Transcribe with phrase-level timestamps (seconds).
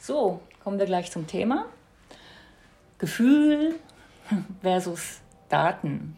[0.00, 1.66] So, kommen wir gleich zum Thema.
[2.98, 3.74] Gefühl
[4.62, 6.16] versus Daten.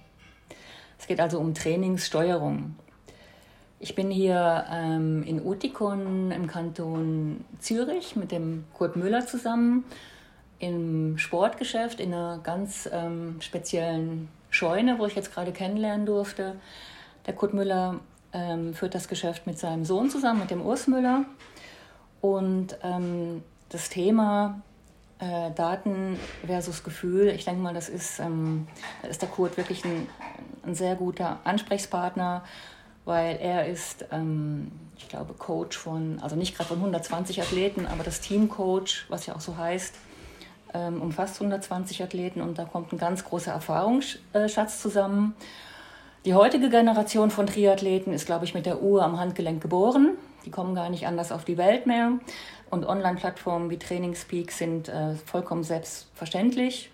[0.99, 2.76] Es geht also um Trainingssteuerung.
[3.78, 9.84] Ich bin hier ähm, in Utikon im Kanton Zürich mit dem Kurt Müller zusammen
[10.58, 16.56] im Sportgeschäft in einer ganz ähm, speziellen Scheune, wo ich jetzt gerade kennenlernen durfte.
[17.26, 18.00] Der Kurt Müller
[18.34, 21.24] ähm, führt das Geschäft mit seinem Sohn zusammen, mit dem Urs Müller.
[22.20, 24.60] Und ähm, das Thema
[25.19, 28.69] äh, Daten versus Gefühl, ich denke mal, das ist, ähm,
[29.09, 30.06] ist der Kurt wirklich ein,
[30.65, 32.42] ein sehr guter Ansprechpartner
[33.05, 38.05] weil er ist, ähm, ich glaube, Coach von, also nicht gerade von 120 Athleten, aber
[38.05, 39.95] das Teamcoach, was ja auch so heißt,
[40.75, 45.34] ähm, umfasst 120 Athleten und da kommt ein ganz großer Erfahrungsschatz zusammen.
[46.25, 50.19] Die heutige Generation von Triathleten ist, glaube ich, mit der Uhr am Handgelenk geboren.
[50.45, 52.12] Die kommen gar nicht anders auf die Welt mehr.
[52.70, 56.91] Und Online-Plattformen wie Trainingspeak sind äh, vollkommen selbstverständlich.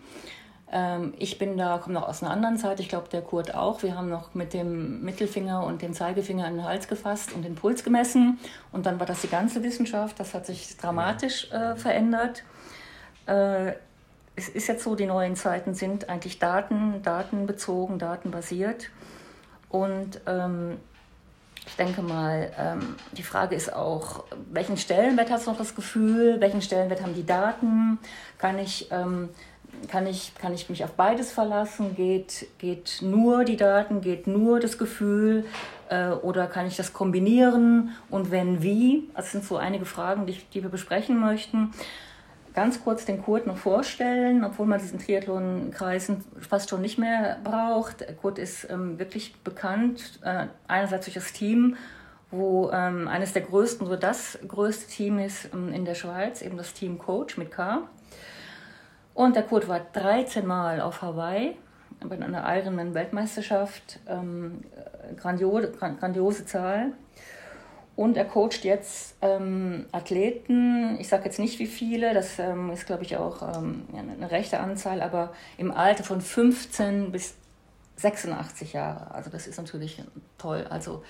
[0.72, 3.82] Ähm, ich bin da, komme noch aus einer anderen Zeit, ich glaube der Kurt auch.
[3.82, 7.54] Wir haben noch mit dem Mittelfinger und dem Zeigefinger an den Hals gefasst und den
[7.54, 8.38] Puls gemessen.
[8.72, 10.18] Und dann war das die ganze Wissenschaft.
[10.18, 12.42] Das hat sich dramatisch äh, verändert.
[13.26, 13.72] Äh,
[14.34, 18.90] es ist jetzt so, die neuen Zeiten sind eigentlich Daten, datenbezogen, datenbasiert.
[19.68, 20.78] Und ähm,
[21.66, 26.40] ich denke mal, ähm, die Frage ist auch, welchen Stellenwert hat es noch das Gefühl,
[26.40, 27.98] welchen Stellenwert haben die Daten?
[28.38, 29.30] Kann ich ähm,
[29.88, 31.94] kann ich, kann ich mich auf beides verlassen?
[31.94, 35.44] Geht, geht nur die Daten, geht nur das Gefühl
[35.88, 37.94] äh, oder kann ich das kombinieren?
[38.10, 39.08] Und wenn wie?
[39.14, 41.72] Das sind so einige Fragen, die, die wir besprechen möchten.
[42.56, 48.02] Ganz kurz den Kurt noch vorstellen, obwohl man diesen Triathlon-Kreisen fast schon nicht mehr braucht.
[48.22, 51.76] Kurt ist ähm, wirklich bekannt, äh, einerseits durch das Team,
[52.30, 56.56] wo ähm, eines der größten, so das größte Team ist ähm, in der Schweiz, eben
[56.56, 57.82] das Team Coach mit K.
[59.12, 61.56] Und der Kurt war 13 Mal auf Hawaii
[62.00, 64.00] bei einer Ironman-Weltmeisterschaft.
[64.08, 64.62] Ähm,
[65.18, 66.92] grandiose, grandiose Zahl.
[67.96, 72.86] Und er coacht jetzt ähm, Athleten, ich sage jetzt nicht wie viele, das ähm, ist
[72.86, 77.34] glaube ich auch ähm, eine rechte Anzahl, aber im Alter von 15 bis
[77.96, 79.14] 86 Jahre.
[79.14, 80.02] Also das ist natürlich
[80.36, 80.66] toll.
[80.68, 81.02] Also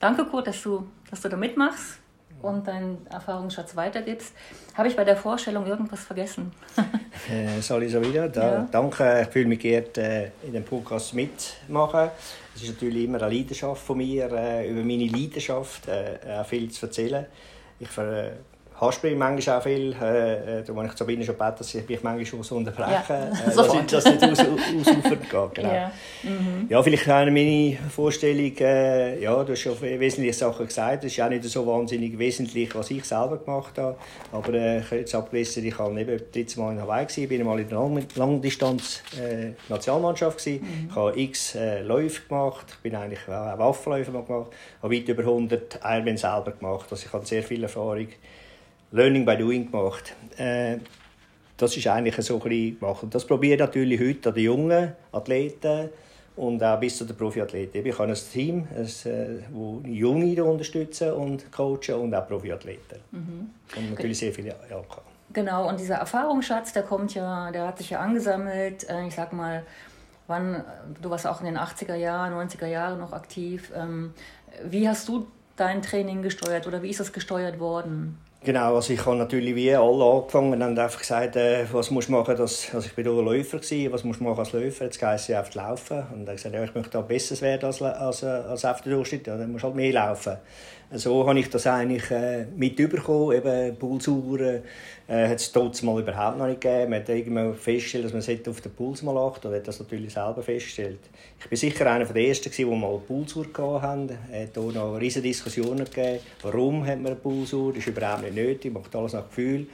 [0.00, 1.98] danke Kurt, dass du, dass du da mitmachst
[2.40, 4.32] und deinen Erfahrungsschatz weitergibst.
[4.74, 6.52] Habe ich bei der Vorstellung irgendwas vergessen?
[7.30, 8.28] äh, soll ich so wieder?
[8.28, 8.68] Da, ja.
[8.70, 12.10] Danke, ich fühle mich geehrt, äh, in dem Podcast mitmachen.
[12.54, 16.86] Es ist natürlich immer eine Leidenschaft von mir, äh, über meine Leidenschaft äh, viel zu
[16.86, 17.26] erzählen.
[17.80, 18.32] Ich ver
[18.82, 19.94] haspel manchmal auch viel.
[20.00, 23.30] Äh, äh, da habe ich Sabine schon gebeten, dass ich mich manchmal so unterbreche, ja,
[23.48, 23.94] äh, dass, ich, nicht
[24.24, 25.54] aus, ausufern geht.
[25.54, 25.72] Genau.
[25.72, 25.92] Ja.
[26.22, 26.66] Mhm.
[26.68, 31.20] ja, vielleicht eine meine Vorstellung, äh, ja, du hast schon wesentliche Sachen gesagt, es ist
[31.20, 33.96] auch nicht so wahnsinnig wesentlich, was ich selber gemacht habe,
[34.32, 37.44] aber äh, ich habe jetzt abgelesen, ich war eben 13 Mal in Hawaii, gewesen, bin
[37.44, 40.88] mal in der Lang Langdistanz äh, mhm.
[40.88, 45.22] ich habe x äh, Läufe gemacht, ich bin eigentlich auch Waffenläufe gemacht, habe weit über
[45.22, 48.08] 100 Ironman selber gemacht, also ich habe sehr viel Erfahrung
[48.92, 50.14] Learning by Doing gemacht.
[50.36, 50.76] Äh,
[51.56, 53.02] das ist eigentlich so ein bisschen gemacht.
[53.02, 55.88] Und das probiere ich natürlich heute an den jungen Athleten
[56.36, 57.86] und auch bis zu den Profiathleten.
[57.86, 59.38] Ich habe ein Team, das äh,
[59.84, 62.98] Junge unterstützen und coachen und auch Profiathleten.
[63.10, 63.50] Mhm.
[63.76, 64.82] Und natürlich sehr viele ja,
[65.32, 68.88] Genau, und dieser Erfahrungsschatz, der kommt ja, der hat sich ja angesammelt.
[68.90, 69.64] Äh, ich sag mal,
[70.26, 70.64] wann,
[71.00, 73.72] du warst auch in den 80er Jahren, 90er Jahren noch aktiv.
[73.74, 74.12] Ähm,
[74.64, 75.26] wie hast du
[75.56, 78.18] dein Training gesteuert oder wie ist es gesteuert worden?
[78.44, 82.12] Genau, also ich habe natürlich wie alle angefangen und einfach gesagt, äh, was muss du
[82.12, 85.00] machen, dass, also ich bin auch Läufer gewesen, was muss du machen als Läufer, jetzt
[85.00, 86.02] heisst es einfach laufen.
[86.12, 89.28] Und dann gesagt, ja, ich möchte da besser werden als, als, als auf der Durchschnitt,
[89.28, 90.38] ja, dann musst du halt mehr laufen.
[90.94, 94.62] So habe ich das eigentlich äh, mitbekommen, eben Pulsuhren
[95.08, 96.90] äh, hat es trotzdem mal überhaupt noch nicht gegeben.
[96.90, 100.12] Man hat irgendwann festgestellt, dass man auf den Puls mal achten oder hat das natürlich
[100.12, 100.98] selber festgestellt.
[101.40, 103.46] Ich bin sicher einer der Ersten, die mal eine Pulsuhr
[103.80, 104.10] hatten.
[104.30, 108.24] Es hat auch noch riesige Diskussionen gegeben, warum hat man eine Pulsuhr, das ist überhaupt
[108.24, 109.68] nicht nötig, macht alles nach Gefühl.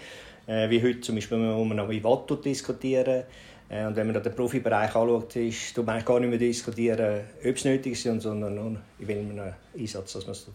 [0.47, 3.25] Äh, wie heute zum Beispiel, wo man noch wie Watt diskutieren
[3.69, 7.57] äh, und wenn man den Profibereich anschaut, ist, tut man gar nicht mehr diskutieren, ob
[7.57, 9.41] es nötig ist, sondern in welchem
[9.77, 10.47] Einsatz dass man es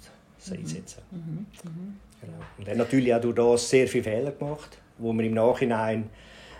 [0.51, 1.01] einsetzen.
[1.11, 1.45] Mhm.
[1.63, 1.95] Mhm.
[2.21, 2.33] Genau.
[2.57, 6.09] Und hat natürlich auch durch das sehr viele Fehler gemacht, wo man im Nachhinein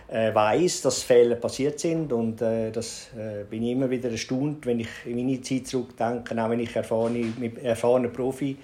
[0.08, 4.66] äh, weiß, dass Fehler passiert sind und äh, das äh, bin ich immer wieder erstaunt,
[4.66, 8.56] wenn ich in meine Zeit zurückdenke, auch wenn ich erfahrene, mit erfahrenen Profi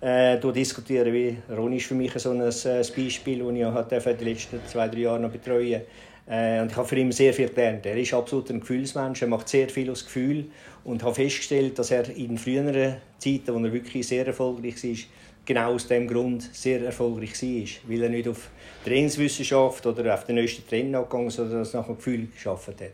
[0.00, 4.24] äh, diskutiere, wie Ron ist für mich so ein, äh, Beispiel, das ich auch die
[4.24, 5.82] letzten zwei, drei Jahre noch betreuen
[6.30, 7.84] äh, und ich habe für ihn sehr viel gelernt.
[7.84, 10.46] Er ist absolut ein Gefühlsmensch, er macht sehr viel aus Gefühl
[10.84, 14.96] und habe festgestellt, dass er in früheren Zeiten, wo er wirklich sehr erfolgreich war,
[15.44, 17.90] genau aus dem Grund sehr erfolgreich war.
[17.90, 18.48] Weil er nicht auf
[18.84, 22.92] Trainingswissenschaft oder auf den neuesten Trend angegangen sondern das nach dem Gefühl geschafft hat.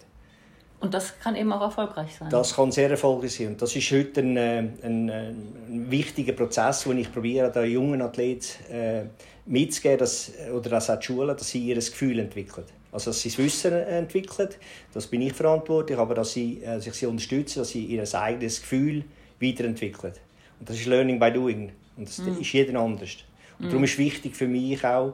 [0.81, 2.31] Und das kann eben auch erfolgreich sein.
[2.31, 3.49] Das kann sehr erfolgreich sein.
[3.49, 8.01] Und das ist heute ein, äh, ein, ein wichtiger Prozess, den ich probiere, den jungen
[8.01, 9.03] Athleten äh,
[9.47, 12.65] mitzugeben, dass, oder das auch die Schule, dass sie ihr Gefühl entwickeln.
[12.97, 14.49] Also, dass sie das Wissen entwickeln,
[14.95, 18.63] das bin ich verantwortlich, aber dass sie äh, sich sie unterstützen, dass sie ihr eigenes
[18.63, 19.05] Gefühl
[19.39, 20.15] weiterentwickeln.
[20.59, 21.73] Und das ist Learning by Doing.
[21.99, 22.41] Und das mm.
[22.41, 23.19] ist jeder anders.
[23.59, 23.69] Und mm.
[23.69, 25.13] darum ist wichtig für mich auch,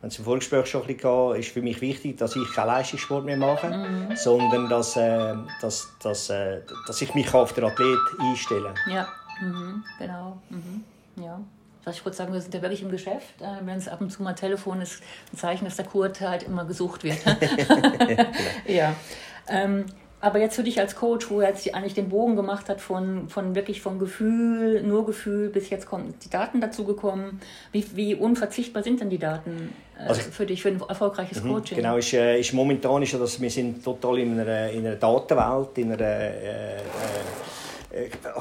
[0.00, 3.24] wenn es im Vorgespräch schon ein bisschen ist für mich wichtig, dass ich keinen Leistungssport
[3.24, 4.16] mehr mache, mhm.
[4.16, 8.74] sondern dass, äh, dass, dass, äh, dass ich mich auf den Athlet einstelle.
[8.90, 9.06] Ja,
[9.40, 9.84] mhm.
[10.00, 10.42] genau.
[10.48, 11.22] Mhm.
[11.22, 11.40] Ja.
[11.84, 13.40] Was ich kurz sagen, wir sind ja wirklich im Geschäft.
[13.40, 16.42] Äh, wenn es ab und zu mal Telefon ist, ein Zeichen, dass der Kurt halt
[16.42, 17.18] immer gesucht wird.
[18.66, 18.94] ja.
[19.48, 19.86] Ähm,
[20.22, 23.28] aber jetzt für dich als Coach, wo er jetzt eigentlich den Bogen gemacht hat von,
[23.30, 27.40] von wirklich vom Gefühl, nur Gefühl, bis jetzt kommen die Daten dazugekommen.
[27.72, 31.54] Wie, wie unverzichtbar sind denn die Daten äh, also, für dich, für ein erfolgreiches mhm,
[31.54, 31.76] Coaching?
[31.78, 34.96] Genau, ist, äh, ist momentan ist ja, dass wir sind total in einer, in einer
[34.96, 36.80] Datenwelt, in einer äh äh,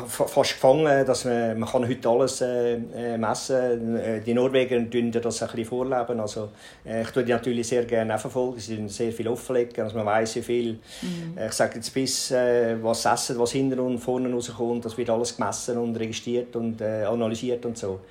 [0.07, 5.12] fast gefangen, dass man, man kann heute alles äh, äh messen äh, Die Norweger tun
[5.12, 6.19] das ein bisschen vorleben.
[6.19, 6.50] Also,
[6.86, 8.60] äh, ich tue die natürlich sehr gerne verfolgen.
[8.60, 9.84] Sie sehr viel offenlegen.
[9.84, 10.74] Also man weiß wie viel.
[11.01, 11.38] Mhm.
[11.48, 14.86] ich sage jetzt bis, äh, was essen, was hinten und vorne rauskommt.
[14.86, 18.01] Das wird alles gemessen und registriert und analysiert und so.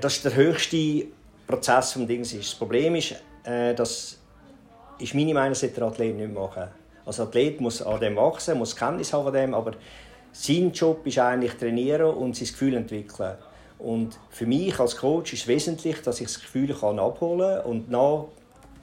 [0.00, 1.06] das ist der höchste
[1.46, 2.34] Prozess des Dings.
[2.36, 3.14] Das Problem ist,
[3.44, 4.18] dass
[4.98, 6.68] ist meine Meinung, sollte der Athlet nicht machen.
[7.04, 9.72] Also Athlet muss an dem wachsen, muss Kenntnis haben von dem, aber
[10.38, 13.36] sein Job ist eigentlich trainieren und sein Gefühl entwickeln.
[13.78, 17.90] Und für mich als Coach ist es wesentlich, dass ich das Gefühl kann abholen und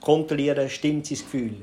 [0.01, 1.55] kontrollieren, stimmt sein Gefühl.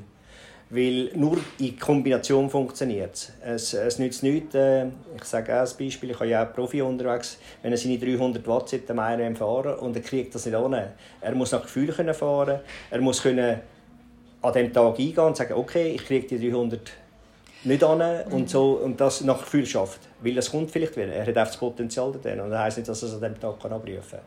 [0.69, 3.73] Weil nur in Kombination funktioniert es.
[3.73, 4.85] Es nützt nichts, äh,
[5.17, 8.47] ich sage auch als Beispiel, ich habe ja auch Profi unterwegs, wenn er seine 300
[8.47, 10.73] Watt am IRM fahren und er kriegt das nicht an.
[11.19, 13.59] Er muss nach Gefühl fahren, er muss können
[14.41, 16.79] an dem Tag eingehen und sagen, okay, ich kriege die 300
[17.63, 19.99] nicht an und, so, und das nach Gefühl schafft.
[20.21, 21.13] Weil es kommt vielleicht wieder.
[21.13, 23.39] Er hat auch das Potenzial da und das heisst nicht, dass er es an diesem
[23.39, 24.19] Tag kann abrufen kann.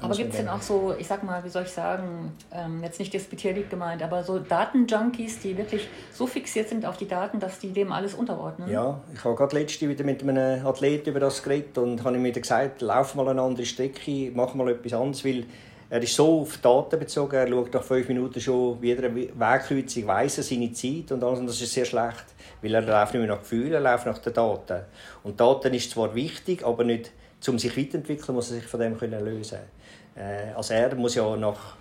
[0.00, 2.98] Aber gibt es denn auch so, ich sag mal, wie soll ich sagen, ähm, jetzt
[2.98, 7.58] nicht despektierlich gemeint, aber so Datenjunkies, die wirklich so fixiert sind auf die Daten, dass
[7.58, 8.70] die dem alles unterordnen?
[8.70, 12.24] Ja, ich habe gerade letzte wieder mit einem Athleten über das geredet und habe ihm
[12.24, 15.44] wieder gesagt, lauf mal eine andere Strecke, mach mal etwas anderes, weil
[15.92, 20.06] er ist so auf Daten bezogen, er schaut nach fünf Minuten schon, wie jeder Wegkreuzung
[20.06, 22.24] weiss er seine Zeit und alles, und das ist sehr schlecht,
[22.62, 24.86] weil er läuft nicht mehr nach Gefühlen, er läuft nach den Daten.
[25.22, 27.12] Und Daten ist zwar wichtig, aber nicht,
[27.46, 29.58] um sich weiterzuentwickeln, muss er sich von dem können lösen
[30.16, 31.76] äh, Also er muss ja nach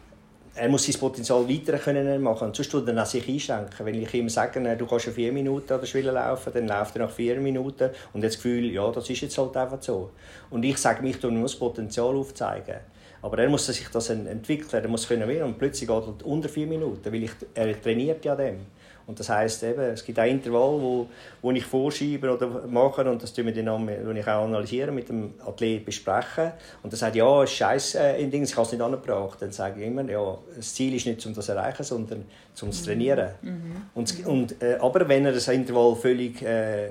[0.56, 3.86] er muss sein Potenzial weiter können machen und sonst tut er sich einschränken.
[3.86, 6.98] Wenn ich ihm sage, du kannst ja vier Minuten an der Schwelle laufen, dann läuft
[6.98, 10.10] er nach vier Minuten und hat das Gefühl, ja, das ist jetzt halt einfach so.
[10.50, 12.82] Und ich sage, mich nur das Potenzial aufzeigen.
[13.22, 16.50] Aber er muss sich das entwickeln, er muss können werden und plötzlich geht er unter
[16.50, 18.60] vier Minuten, weil ich, er trainiert ja dem.
[19.08, 21.08] Und das heisst eben, es gibt ein Intervall, wo,
[21.42, 25.10] wo ich vorschiebe oder mache und das tun wir dann wo ich auch analysieren, mit
[25.10, 26.52] dem Athlet besprechen.
[26.84, 29.42] Und er sagt, ja, es ist scheiße äh, ich habe es nicht angebracht.
[29.42, 32.26] Dann sage ich immer, ja, das Ziel ist nicht, um das zu erreichen, sondern
[32.62, 33.32] um zu trainieren.
[33.42, 33.82] Mhm.
[33.96, 36.90] Und, und, äh, aber wenn er das Intervall völlig äh,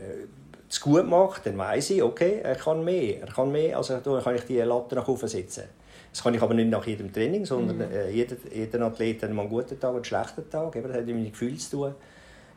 [0.68, 3.22] zu gut macht, dann weiß ich, okay, er kann mehr.
[3.22, 5.64] Er kann mehr, also dann kann ich die Latte nach oben setzen.
[6.12, 7.94] Das kann ich aber nicht nach jedem Training, sondern mhm.
[7.94, 10.74] äh, jeder, jeder Athlet hat mal einen guten Tag, einen schlechten Tag.
[10.74, 11.94] Eben, das hat mit dem Gefühl zu tun.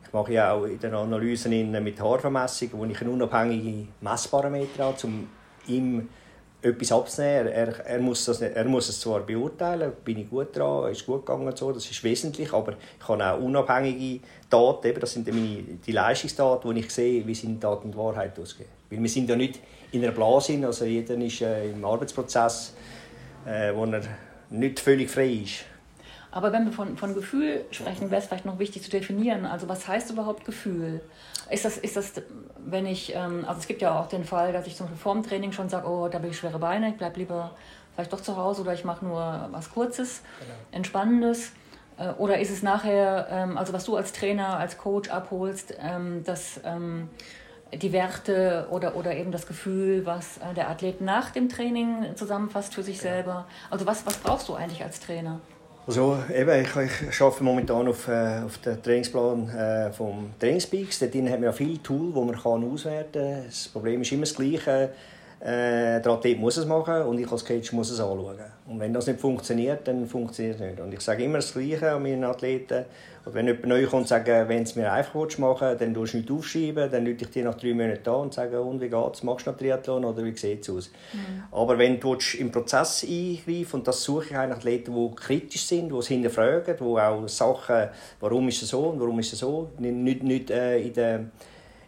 [0.06, 4.98] Ich mache ja auch in den Analysen mit Haarvermessung, wo ich einen unabhängigen Messparameter habe,
[5.04, 5.28] um
[5.68, 6.10] ihm
[6.64, 7.48] etwas abzunehmen.
[7.48, 11.26] Er, er, muss das, er muss es zwar beurteilen, bin ich gut dran, ist gut
[11.26, 15.64] gegangen so, das ist wesentlich, aber ich habe auch unabhängige Daten, eben, das sind meine,
[15.86, 18.70] die Leistungsdaten, wo ich sehe, wie sind Daten und Wahrheit ausgehen.
[18.90, 19.60] Weil wir sind ja nicht
[19.92, 22.74] in einer Blase, also jeder ist äh, im Arbeitsprozess
[23.46, 24.02] äh, wo er
[24.50, 25.66] nicht völlig frei ist.
[26.32, 29.46] Aber wenn wir von, von Gefühl sprechen, wäre es vielleicht noch wichtig zu definieren.
[29.46, 31.02] Also was heißt überhaupt Gefühl?
[31.52, 32.14] Ist das, ist das
[32.66, 35.24] wenn ich, ähm, also es gibt ja auch den Fall, dass ich zum Beispiel vorm
[35.24, 37.52] Training schon sage, oh, da bin ich schwere Beine, ich bleibe lieber
[37.94, 40.54] vielleicht doch zu Hause oder ich mache nur was Kurzes, genau.
[40.72, 41.52] Entspannendes.
[41.98, 46.24] Äh, oder ist es nachher, ähm, also was du als Trainer, als Coach abholst, ähm,
[46.24, 47.10] dass ähm,
[47.78, 52.74] die Werte oder, oder eben das Gefühl, was äh, der Athlet nach dem Training zusammenfasst
[52.74, 53.46] für sich selber.
[53.70, 55.40] Also was, was brauchst du eigentlich als Trainer?
[55.86, 56.70] Also eben, ich,
[57.10, 61.00] ich arbeite momentan auf, äh, auf den Trainingsplan äh, vom Trainingspeaks.
[61.00, 63.46] Dort hat man ja viele Tools, die man kann auswerten kann.
[63.46, 64.72] Das Problem ist immer das Gleiche.
[64.72, 64.90] Äh,
[65.46, 68.38] der Athlet muss es machen und ich als Coach muss es anschauen.
[68.66, 70.80] Und wenn das nicht funktioniert, dann funktioniert es nicht.
[70.80, 72.86] Und ich sage immer das Gleiche an meinen Athleten.
[73.26, 76.14] Und wenn jemand neu kommt und sagt, wenn es mir einfach machen willst, dann tust
[76.14, 78.88] du nicht aufschreiben, dann rufe ich dir nach drei Monaten an und sage, und wie
[78.88, 80.92] geht's, machst du noch Triathlon oder wie sieht es aus?
[81.12, 81.44] Mhm.
[81.52, 85.92] Aber wenn du im Prozess eingreifen und das suche ich eigentlich Athleten, die kritisch sind,
[85.92, 87.90] die es hinterfragen, die auch Sachen,
[88.22, 91.26] warum ist es so und warum ist es so, nicht, nicht, nicht äh, in der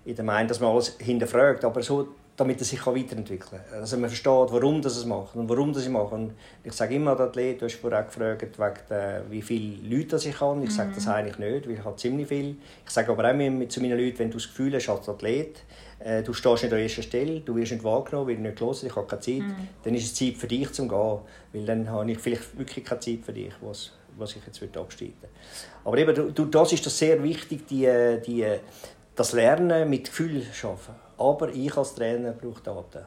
[0.05, 3.79] in der Meinung, dass man alles hinterfragt, aber so damit er sich weiterentwickeln kann.
[3.79, 6.15] Also man versteht, warum das es macht und warum das ich mache.
[6.15, 10.09] Und ich sage immer den Athleten, du hast vorher gefragt, wegen der, wie viele Leute
[10.09, 10.61] das ich kann.
[10.61, 11.11] Ich sage das mhm.
[11.11, 12.57] eigentlich nicht, weil ich habe ziemlich viel.
[12.85, 15.63] Ich sage aber auch mit, zu meinen Leuten, wenn du das Gefühl hast als Athlet,
[15.99, 18.95] äh, du stehst nicht an erster Stelle, du wirst nicht wahrgenommen, du nicht los ich
[18.95, 19.67] habe keine Zeit, mhm.
[19.83, 21.19] dann ist es Zeit für dich zum Gehen,
[21.53, 25.29] weil dann habe ich vielleicht wirklich keine Zeit für dich, was, was ich jetzt abstreiten
[25.85, 27.89] Aber eben, du, das ist das sehr wichtig, die,
[28.25, 28.45] die,
[29.15, 33.05] das Lernen mit Gefühl schaffen aber ich als Trainer brauche Daten.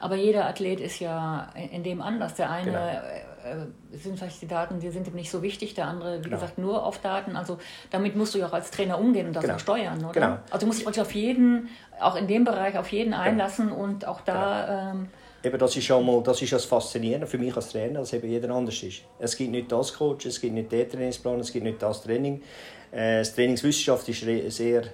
[0.00, 2.34] Aber jeder Athlet ist ja in dem anders.
[2.34, 3.58] Der eine genau.
[3.62, 6.36] äh, sind vielleicht die Daten, die sind ihm nicht so wichtig, der andere, wie genau.
[6.36, 7.36] gesagt, nur auf Daten.
[7.36, 7.58] Also
[7.90, 9.54] damit musst du ja auch als Trainer umgehen und das genau.
[9.54, 10.12] auch steuern, oder?
[10.12, 10.38] Genau.
[10.50, 11.68] Also du musst dich auf jeden,
[12.00, 13.22] auch in dem Bereich auf jeden genau.
[13.22, 14.66] einlassen und auch da.
[14.66, 14.90] Genau.
[14.90, 15.08] Ähm,
[15.44, 18.28] eben das ist schon mal, das ist das Faszinierende für mich als Trainer, dass eben
[18.28, 19.02] jeder anders ist.
[19.18, 22.42] Es gibt nicht das Coach, es gibt nicht den Trainingsplan, es gibt nicht das Training.
[22.90, 24.84] Äh, das Trainingswissenschaft ist sehr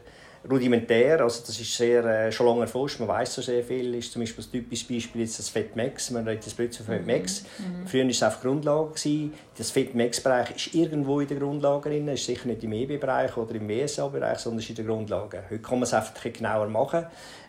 [0.50, 4.12] rudimentär, also das ist sehr, äh, schon lange erforscht, man weiß so sehr viel, ist
[4.12, 7.86] zum Beispiel das typische Beispiel jetzt das FETMAX, man redet jetzt plötzlich von FETMAX, mhm.
[7.86, 9.34] früher war es auf Grundlage, gewesen.
[9.56, 13.68] das FETMAX-Bereich ist irgendwo in der Grundlage drin, ist sicher nicht im EB-Bereich oder im
[13.68, 15.44] WSA-Bereich, sondern ist in der Grundlage.
[15.48, 17.06] Heute kann man es einfach genauer machen,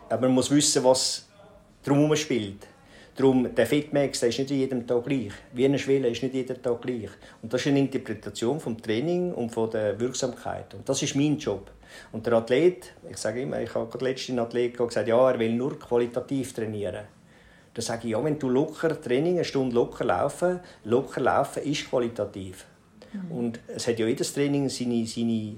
[0.08, 1.26] aber man muss wissen, was
[1.82, 2.66] drumherum spielt.
[3.16, 5.32] Darum, der Fitmax der ist nicht jedem Tag gleich.
[5.52, 7.10] Wie eine Schwelle ist nicht jeden Tag gleich.
[7.42, 10.74] Und das ist eine Interpretation vom Training und von der Wirksamkeit.
[10.74, 11.70] Und das ist mein Job.
[12.12, 15.38] Und der Athlet, ich sage immer, ich habe gerade letztens einen Athlet gesagt, ja, er
[15.38, 17.04] will nur qualitativ trainieren.
[17.74, 21.90] Da sage ich, ja, wenn du locker Training, eine Stunde locker laufen, locker laufen ist
[21.90, 22.66] qualitativ.
[23.12, 23.32] Mhm.
[23.32, 25.56] Und es hat ja jedes Training seine, seine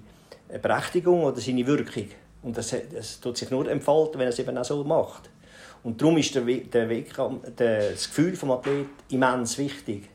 [0.60, 2.08] Berechtigung oder seine Wirkung.
[2.42, 5.28] Und das, das tut sich nur entfalten, wenn er es eben auch so macht.
[5.82, 7.12] Und darum ist der, der Weg,
[7.58, 10.08] der, das Gefühl des Athleten immens wichtig.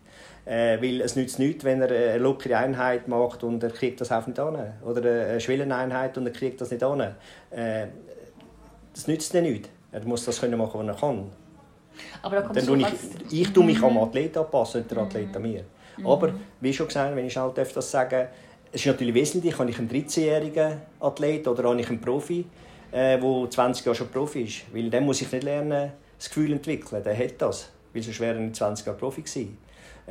[0.45, 4.11] Äh, weil es nützt nichts, wenn er eine lockere Einheit macht und er kriegt das
[4.11, 4.73] auch nicht an.
[4.83, 7.01] Oder eine Schwelleneinheit und er kriegt das nicht an.
[7.51, 7.87] Äh,
[8.93, 9.69] das nützt ihm nichts.
[9.91, 11.29] Er muss das können machen, was er kann.
[12.21, 12.87] Aber da Dann so ich,
[13.29, 15.63] ich tue mich am Athlet anpassen, nicht der Athlet an mir.
[15.97, 16.07] Mhm.
[16.07, 18.27] Aber, wie schon gesagt, wenn ich halt das sagen
[18.73, 22.45] es ist natürlich wesentlich, habe ich einen 13-jährigen Athlet oder habe ich einen Profi,
[22.91, 24.61] der äh, 20 Jahre schon Profi ist.
[24.73, 27.03] Weil dann muss ich nicht lernen, das Gefühl entwickeln.
[27.03, 27.69] Der hat das.
[27.93, 29.57] Weil sonst wäre er nicht 20 Jahre Profi gewesen.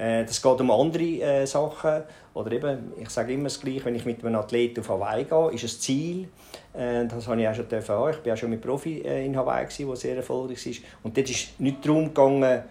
[0.00, 2.02] Äh, das geht um andere äh, Sachen.
[2.32, 5.50] Oder eben, ich sage immer das Gleiche, wenn ich mit einem Athleten auf Hawaii gehe,
[5.52, 6.28] ist ein Ziel.
[6.72, 7.92] Äh, das habe ich auch schon dürfen.
[7.92, 10.74] Ich war auch schon mit Profi äh, in Hawaii, der sehr erfolgreich war.
[11.02, 12.62] Und dort ist nicht darum gegangen,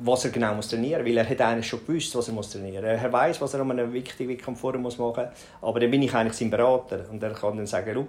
[0.00, 2.84] was er genau muss trainieren muss, weil er eigentlich schon gewusst, was er muss trainieren
[2.84, 3.02] muss.
[3.02, 5.00] Er weiß, was er an einem wichtigen Wettkampf machen muss.
[5.00, 8.06] Aber dann bin ich eigentlich sein Berater und er kann dann sagen, schau,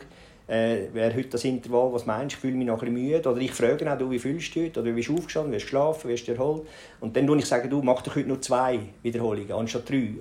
[0.49, 3.29] äh, wäre heute das Intervall, was meinst ich fühle mich noch ein bisschen müde.
[3.29, 4.79] Oder ich frage auch, du, wie fühlst du heute?
[4.79, 6.67] Oder wie bist du aufgestanden, wie hast du geschlafen, wie hast du erholt?
[6.99, 10.15] Und dann sage ich sagen, du, mach doch heute nur zwei Wiederholungen, anstatt drei,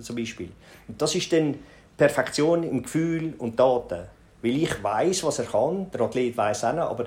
[0.00, 0.50] zum Beispiel.
[0.86, 1.56] Und das ist dann
[1.96, 4.04] Perfektion im Gefühl und Daten.
[4.42, 7.06] Weil ich weiß, was er kann, der Athlet weiß auch noch, aber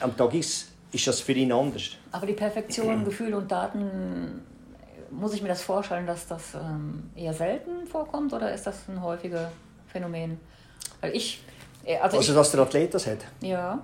[0.00, 1.96] am Tag ist, ist das für ihn anders.
[2.12, 4.42] Aber die Perfektion, Gefühl und Daten,
[5.10, 9.02] muss ich mir das vorstellen, dass das ähm, eher selten vorkommt oder ist das ein
[9.02, 9.48] häufiges
[9.88, 10.38] Phänomen?
[11.00, 11.40] Weil ich
[12.00, 13.18] also, also dass der Athlet das hat?
[13.40, 13.80] Ja.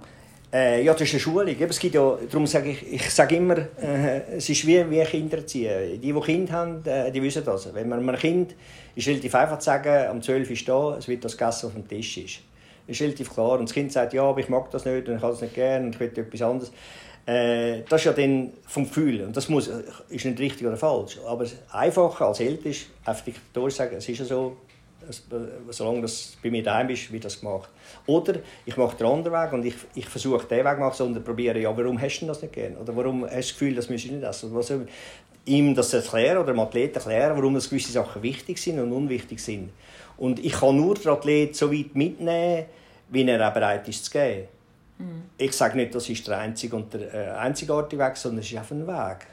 [0.52, 1.56] Äh, ja, das ist eine Schulung.
[1.58, 5.38] Es gibt ja, darum sage ich, ich sage immer, äh, es ist wie, wie Kinder
[5.38, 6.00] erziehen.
[6.00, 7.72] Die, die Kinder haben, äh, die wissen das.
[7.74, 8.54] Wenn man einem Kind
[8.94, 11.72] ist relativ einfach zu sagen, um 12 Uhr ist da, es wird das gegessen, auf
[11.74, 12.38] dem Tisch ist.
[12.86, 13.58] Das ist relativ klar.
[13.58, 15.54] Und das Kind sagt, ja, aber ich mag das nicht und ich kann es nicht
[15.54, 16.72] gerne und ich will etwas anderes.
[17.26, 19.24] Äh, das ist ja dann vom Gefühl.
[19.24, 19.68] Und das muss,
[20.08, 21.18] ist nicht richtig oder falsch.
[21.26, 24.56] Aber einfacher als Eltern ist, einfach die sagen, es ist ja so,
[25.70, 27.70] solange das bei mir daheim ist, wird das gemacht.
[28.06, 31.25] Oder ich mache den anderen Weg und ich, ich versuche den Weg zu machen, sondern
[31.25, 32.76] probiere, ja, warum hast du das nicht gerne?
[32.76, 34.54] Oder warum hast du das Gefühl, das müsstest du nicht essen?
[34.54, 34.72] Was,
[35.46, 39.40] ihm das erklären oder dem Athleten erklären, warum das gewisse Sachen wichtig sind und unwichtig
[39.40, 39.70] sind.
[40.16, 42.66] Und ich kann nur den Athleten so weit mitnehmen,
[43.08, 44.48] wie er auch bereit ist zu gehen.
[44.98, 45.22] Mhm.
[45.38, 48.58] Ich sage nicht, das ist der einzige und der äh, einzigartige Weg, sondern es ist
[48.58, 49.26] einfach ein Weg.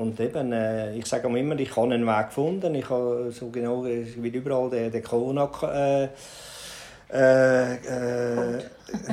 [0.00, 2.74] Und eben, äh, ich sage immer, ich habe einen Weg gefunden.
[2.74, 6.08] Ich habe so genau wie überall den, den Konak äh,
[7.12, 8.62] äh, äh,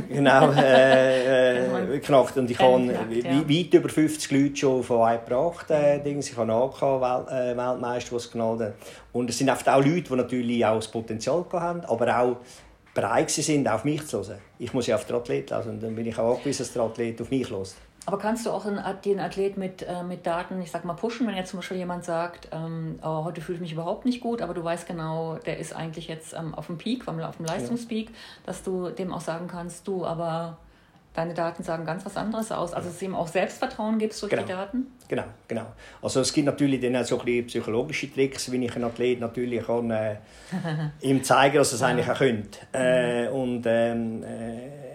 [0.08, 2.38] genau, äh, äh, knackt.
[2.38, 5.70] Und ich habe weit über 50 Leute schon von weit gebracht.
[5.72, 6.30] Äh, Dings.
[6.30, 8.72] Ich habe AK Welt, äh, Weltmeister, was knallt.
[9.12, 12.38] Und es sind oft auch Leute, die natürlich auch das Potenzial haben, aber auch
[12.94, 14.38] bereit sind, auf mich zu hören.
[14.58, 16.84] Ich muss ja auf den Athlet hören und dann bin ich auch angewiesen, dass der
[16.84, 17.76] Athlet auf mich hört.
[18.08, 18.66] Aber kannst du auch
[19.04, 22.06] den Athlet mit, äh, mit Daten, ich sag mal, pushen, wenn jetzt zum Beispiel jemand
[22.06, 25.58] sagt, ähm, oh, heute fühle ich mich überhaupt nicht gut, aber du weißt genau, der
[25.58, 28.16] ist eigentlich jetzt ähm, auf dem Peak, auf dem Leistungspeak, ja.
[28.46, 30.58] dass du dem auch sagen kannst, du, aber
[31.16, 32.72] deine Daten sagen ganz was anderes aus.
[32.72, 34.44] Also dass es ihm auch Selbstvertrauen gibt durch genau.
[34.44, 34.88] die Daten?
[35.10, 35.66] Genau, genau.
[36.02, 39.20] Also es gibt natürlich dann auch so ein bisschen psychologische Tricks, wie ich einen Athlet
[39.20, 40.16] natürlich kann, äh,
[41.02, 42.60] ihm zeigen, dass er es eigentlich auch könnte.
[42.72, 44.87] Äh, und ähm, äh,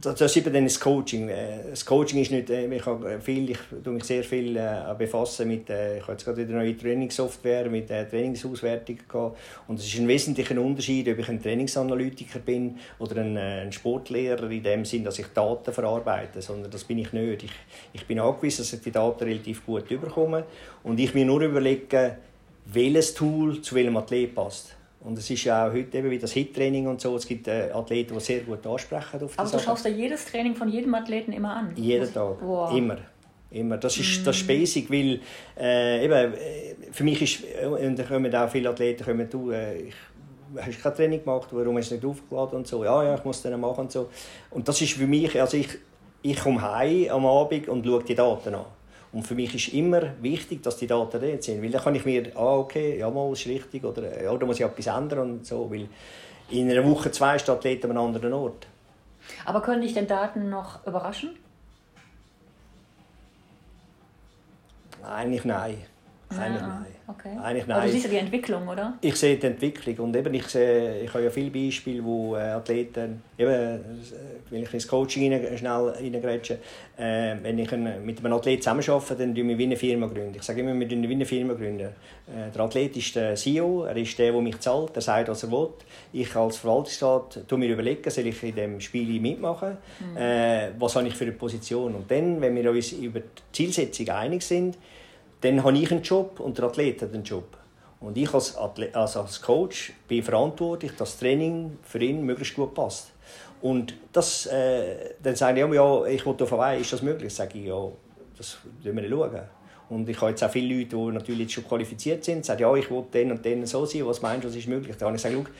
[0.00, 1.28] das ist eben dann das Coaching.
[1.28, 4.94] Äh, das Coaching ist nicht, äh, ich habe viel, ich tue mich sehr viel äh,
[4.96, 9.38] befassen mit, ich habe jetzt gerade eine neue Trainingssoftware mit Trainingsauswertung gehabt.
[9.66, 14.50] und es ist ein wesentlicher Unterschied, ob ich ein Trainingsanalytiker bin oder ein, ein Sportlehrer
[14.50, 17.44] in dem Sinn, dass ich Daten verarbeite, sondern das bin ich nicht.
[17.44, 17.52] Ich,
[17.92, 20.44] ich bin angewiesen, dass ich die Daten relativ gut überkomme
[20.82, 22.18] und ich mir nur überlege,
[22.66, 24.77] welches Tool zu welchem Athlet passt.
[25.08, 27.16] Und es ist ja auch heute eben wie das Hit-Training und so.
[27.16, 30.54] Es gibt äh, Athleten, die sehr gut ansprechen auf Also du schaust dir jedes Training
[30.54, 31.72] von jedem Athleten immer an?
[31.76, 32.76] Jeden Tag, wow.
[32.76, 32.98] immer.
[33.50, 33.78] Immer.
[33.78, 34.24] Das ist, mm.
[34.24, 35.20] das ist basic, weil
[35.58, 36.36] äh, eben, äh,
[36.92, 39.94] für mich ist, äh, und da kommen auch viele Athleten, kommen, du, äh, ich,
[40.60, 42.84] hast kein Training gemacht, warum hast du nicht aufgeladen und so.
[42.84, 44.10] Ja, ja, ich muss das machen und so.
[44.50, 45.70] Und das ist für mich, also ich,
[46.20, 48.66] ich komme heim am Abend und schaue die Daten an.
[49.12, 51.62] Und für mich ist immer wichtig, dass die Daten dort sind.
[51.62, 54.60] Weil dann kann ich mir, ah, okay, ja, mal, ist richtig, oder ja, da muss
[54.60, 55.70] ich etwas ändern und so.
[55.70, 55.88] Weil
[56.50, 58.66] in einer Woche, zwei steht an einem anderen Ort.
[59.44, 61.36] Aber können dich denn Daten noch überraschen?
[65.02, 65.78] Eigentlich nein.
[66.30, 66.86] Eigentlich nein.
[67.06, 67.36] Okay.
[67.42, 67.76] Eigentlich nein.
[67.78, 68.98] Aber du siehst ja die Entwicklung, oder?
[69.00, 72.40] Ich sehe die Entwicklung und eben ich, sehe, ich habe ja viele Beispiele, wo äh,
[72.40, 73.78] Athleten, eben, äh,
[74.50, 76.58] wenn ich ins Coaching rein, schnell reingrätsche,
[76.98, 80.06] äh, wenn ich ein, mit einem Athleten zusammenarbeite, dann gründen wir wie eine Firma.
[80.06, 80.34] Gründen.
[80.36, 81.54] Ich sage immer, wir gründen wie eine Firma.
[81.54, 81.88] Gründen.
[81.88, 85.42] Äh, der Athlet ist der CEO, er ist der, der mich zahlt, er sagt, was
[85.42, 85.68] er will.
[86.12, 90.16] Ich als Verwaltungsrat tue mir überlegen, soll ich in diesem Spiel mitmachen, mhm.
[90.16, 91.94] äh, was habe ich für eine Position.
[91.94, 94.76] Und dann, wenn wir uns über die Zielsetzung einig sind,
[95.40, 97.56] dann habe ich einen Job und der Athlet hat einen Job.
[98.00, 102.54] Und ich als, Athlet, also als Coach bin verantwortlich, dass das Training für ihn möglichst
[102.54, 103.10] gut passt.
[103.60, 107.34] Und das, äh, dann sagen die, ja, ich will auf Hawaii, ist das möglich?
[107.34, 107.88] Sage ich, ja,
[108.36, 109.40] das schauen wir schauen.
[109.88, 112.90] Und ich habe jetzt auch viele Leute, die natürlich schon qualifiziert sind, sagen, ja, ich
[112.90, 114.96] will den und den so sein, was meinst du, was ist möglich?
[114.96, 115.50] Dann habe ich gesagt,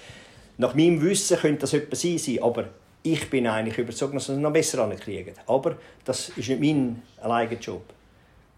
[0.58, 2.66] nach meinem Wissen könnte das etwas sein, aber
[3.02, 5.34] ich bin eigentlich überzeugt, dass wir es noch besser ankriegen.
[5.46, 7.82] Aber das ist nicht mein alleiniger Job.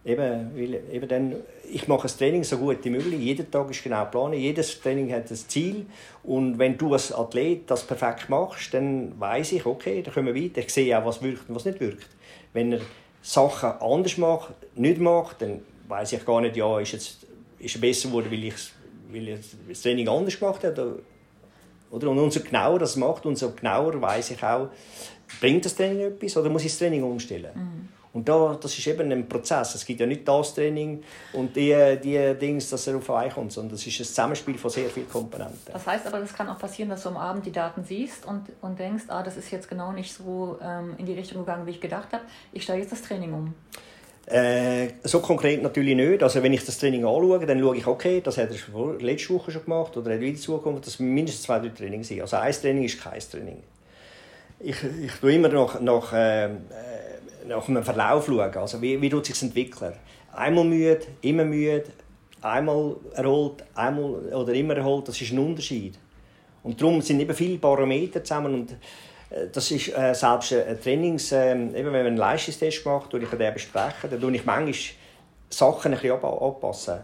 [0.02, 1.36] Eben, weil, eben dann,
[1.70, 3.20] ich mache das Training so gut wie möglich.
[3.20, 4.34] Jeden Tag ist genau geplant.
[4.34, 5.86] Jedes Training hat ein Ziel.
[6.22, 10.42] Und wenn du als Athlet das perfekt machst, dann weiß ich, okay, dann kommen wir
[10.42, 10.60] weiter.
[10.60, 12.08] Ich sehe auch, was wirkt und was nicht wirkt.
[12.54, 12.80] Wenn er
[13.20, 17.26] Sachen anders macht, nicht macht, dann weiß ich gar nicht, ja, ist, jetzt,
[17.58, 18.54] ist er besser geworden, weil ich,
[19.12, 21.02] weil ich das Training anders gemacht habe.
[21.90, 22.08] Oder?
[22.08, 24.68] Und umso genauer das macht, umso genauer weiß ich auch,
[25.40, 27.50] bringt das Training etwas oder muss ich das Training umstellen.
[27.54, 27.99] Mhm.
[28.12, 29.74] Und da, das ist eben ein Prozess.
[29.76, 33.52] Es gibt ja nicht das Training und die, die Dings, dass er auf einen kommt,
[33.52, 35.72] sondern es ist ein Zusammenspiel von sehr vielen Komponenten.
[35.72, 38.46] Das heißt aber, das kann auch passieren, dass du am Abend die Daten siehst und,
[38.62, 41.70] und denkst, ah, das ist jetzt genau nicht so ähm, in die Richtung gegangen, wie
[41.70, 42.24] ich gedacht habe.
[42.52, 43.54] Ich stelle jetzt das Training um.
[44.26, 46.22] Äh, so konkret natürlich nicht.
[46.22, 49.50] Also wenn ich das Training anschaue, dann schaue ich, okay, das hat er letzte Woche
[49.50, 52.20] schon gemacht oder hat wieder zugekommen, dass mindestens zwei, drei Trainings sind.
[52.20, 53.62] Also ein Training ist kein Training.
[54.60, 56.50] Ich, ich tue immer noch, nach äh,
[57.50, 58.56] nach einem Verlauf schauen.
[58.56, 59.92] Also wie, wie tut sich entwickeln?
[60.32, 61.84] Einmal müde, immer müde,
[62.40, 65.98] einmal erholt, einmal oder immer erholt, das ist ein Unterschied.
[66.62, 68.72] Und darum sind eben viele Parameter zusammen und
[69.30, 73.20] äh, das ist äh, selbst ein Trainings, äh, eben wenn man einen Leistungstest macht, tue
[73.20, 74.74] ich den besprechen, dann tue ich manchmal
[75.48, 77.00] Sachen ein bisschen anpassen.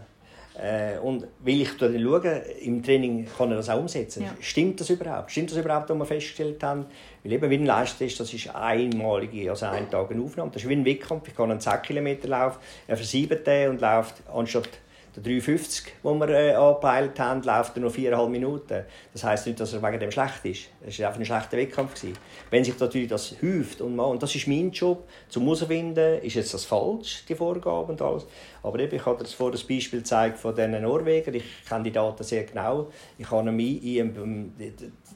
[0.57, 4.23] Äh, und weil ich dann schaue, im Training kann er das auch umsetzen.
[4.23, 4.35] Ja.
[4.39, 5.31] Stimmt das überhaupt?
[5.31, 6.85] Stimmt das überhaupt, was wir festgestellt haben?
[7.23, 10.49] Weil eben wie ein Leistungstest, das ist einmalige, also ein Tag eine Aufnahme.
[10.51, 11.27] Das ist wie ein Wettkampf.
[11.27, 14.69] Ich kann einen 10 Kilometer laufen, er versiebt den und läuft anstatt
[15.17, 18.83] der 3,50, den wir äh, angepeilt haben, läuft er nur 4,5 Minuten.
[19.13, 20.69] Das heisst nicht, dass er wegen dem schlecht ist.
[20.85, 21.95] Es war einfach ein schlechter Wettkampf.
[21.95, 22.17] Gewesen.
[22.49, 26.53] Wenn sich natürlich das häuft und, und das ist mein Job, zum herauszufinden, ist jetzt
[26.53, 28.27] das falsch, die Vorgaben und alles.
[28.61, 31.33] Aber eben, ich habe dir vorhin das Beispiel gezeigt von diesen Norwegern.
[31.33, 32.91] Ich kenne die Daten sehr genau.
[33.17, 34.53] Ich habe die,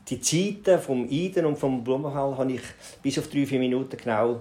[0.07, 2.61] die Zeiten vom Iden und vom Blumenhall habe ich
[3.01, 4.39] bis auf 3-4 Minuten genau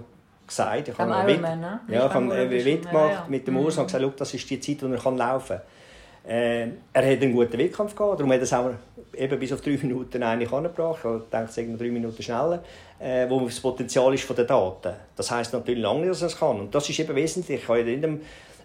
[0.51, 0.87] gesagt.
[0.87, 1.79] Ich habe einen Ironman, ne?
[1.87, 3.25] Ja, ich habe einen Wett gemacht ja, ja.
[3.27, 3.97] mit dem Urs und mhm.
[3.97, 6.31] gesagt, das ist die Zeit, der er laufen kann.
[6.31, 8.69] Äh, er hat einen guten Wettkampf gehabt, darum hat er es auch
[9.17, 10.99] eben bis auf drei Minuten eigentlich angebracht.
[11.03, 12.63] Ich denke, es drei Minuten schneller,
[12.99, 14.93] äh, wo das Potenzial ist von den Daten.
[15.15, 16.59] Das heisst natürlich lange dass er es kann.
[16.59, 17.61] Und das ist eben wesentlich.
[17.61, 18.21] Ich kann in dem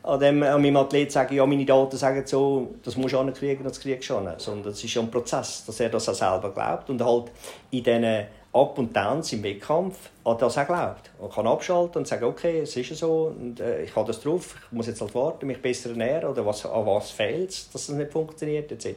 [0.07, 3.65] an, dem, an meinem Athlet sagen, ja, meine Daten sagen so, das musst du ankriegen,
[3.65, 4.29] das kriegst du schon.
[4.39, 7.33] Sondern es ist ja ein Prozess, dass er das auch selber glaubt und halt
[7.71, 11.11] in diesen Up und Downs im Wettkampf an das auch glaubt.
[11.21, 14.57] Man kann abschalten und sagen, okay, es ist so und äh, ich habe das drauf,
[14.67, 17.89] ich muss jetzt halt warten, mich besser ernähren oder was, an was fehlt es, dass
[17.89, 18.97] es nicht funktioniert, etc.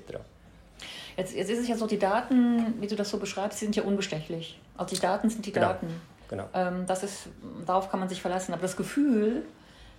[1.17, 3.83] Jetzt, jetzt ist es ja so, die Daten, wie du das so beschreibst, sind ja
[3.83, 4.57] unbestechlich.
[4.77, 5.67] Also die Daten sind die Genau.
[5.67, 6.01] Daten.
[6.29, 6.45] Genau.
[6.53, 7.27] Ähm, das ist,
[7.65, 8.53] darauf kann man sich verlassen.
[8.53, 9.43] Aber das Gefühl,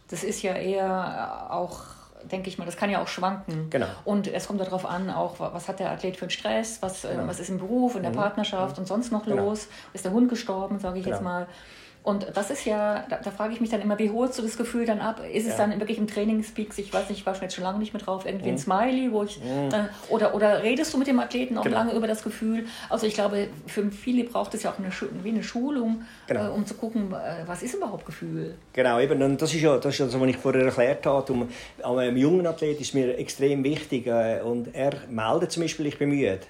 [0.08, 1.80] das ist ja eher auch,
[2.24, 3.68] denke ich mal, das kann ja auch schwanken.
[3.70, 3.86] Genau.
[4.04, 7.10] Und es kommt darauf an, auch was hat der Athlet für einen Stress, was, äh,
[7.14, 7.26] Genau.
[7.26, 9.44] was ist im Beruf, in der Partnerschaft und sonst noch Genau.
[9.46, 9.68] los.
[9.92, 11.30] Ist der Hund gestorben, sage ich jetzt Genau.
[11.30, 11.46] mal.
[12.02, 14.56] Und das ist ja, da, da frage ich mich dann immer, wie holst du das
[14.56, 15.20] Gefühl dann ab?
[15.32, 15.66] Ist es Ja.
[15.66, 18.02] dann wirklich im Trainingspeaks, ich weiß nicht, ich war schon jetzt schon lange nicht mehr
[18.02, 18.58] drauf, irgendwie ein Mhm.
[18.58, 19.68] Smiley, wo ich, äh,
[20.08, 21.76] oder, oder redest du mit dem Athleten auch Genau.
[21.76, 22.64] lange über das Gefühl?
[22.88, 24.88] Also ich glaube, für viele braucht es ja auch eine,
[25.22, 26.46] wie eine Schulung, Genau.
[26.46, 28.54] äh, um zu gucken, äh, was ist überhaupt Gefühl?
[28.72, 31.30] Genau, eben, und das ist ja das, ist ja das, was ich vorher erklärt habe.
[31.32, 31.48] Um,
[31.98, 36.08] einem jungen Athlet ist mir extrem wichtig äh, und er meldet zum Beispiel, ich bin
[36.08, 36.40] müde.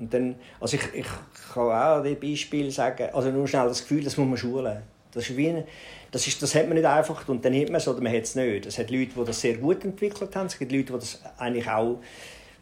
[0.00, 1.06] Und dann, also ich, ich
[1.52, 4.82] kann auch das Beispiel sagen, also nur schnell das Gefühl, das muss man schulen.
[5.12, 5.62] Das, ist wie
[6.10, 8.22] das, ist, das hat man nicht einfach und dann hat man es oder man hat
[8.22, 8.66] es nicht.
[8.66, 11.68] Es hat Leute, die das sehr gut entwickelt haben, es gibt Leute, die das eigentlich
[11.68, 11.98] auch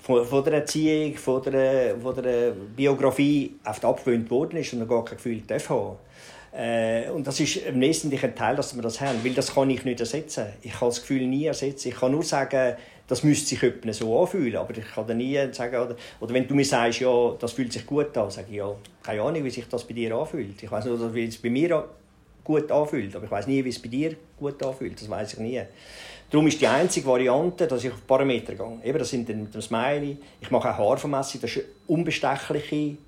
[0.01, 5.05] von, von der Erziehung, von der, von der Biografie oft abgewöhnt worden ist und gar
[5.05, 5.97] kein Gefühl haben.
[6.53, 9.85] Äh, und das ist im wesentlichen Teil, dass wir das haben, weil das kann ich
[9.85, 10.47] nicht ersetzen.
[10.63, 11.89] Ich kann das Gefühl nie ersetzen.
[11.89, 12.77] Ich kann nur sagen,
[13.09, 16.47] das müsste sich jemand so anfühlen, aber ich kann dann nie sagen, oder, oder wenn
[16.47, 18.71] du mir sagst, ja, das fühlt sich gut an, sage ich, ja,
[19.03, 20.63] keine Ahnung, wie sich das bei dir anfühlt.
[20.63, 21.89] Ich weiß nur, wie es bei mir
[22.45, 25.01] gut anfühlt, aber ich weiß nie, wie es bei dir gut anfühlt.
[25.01, 25.61] Das weiß ich nie.
[26.31, 28.79] Darum ist die einzige Variante, dass ich auf Parameter gehe.
[28.85, 30.19] Eben, das sind dann mit dem Smiley.
[30.41, 32.99] Ich mache auch Haarvermessung, das ist eine unbestechliche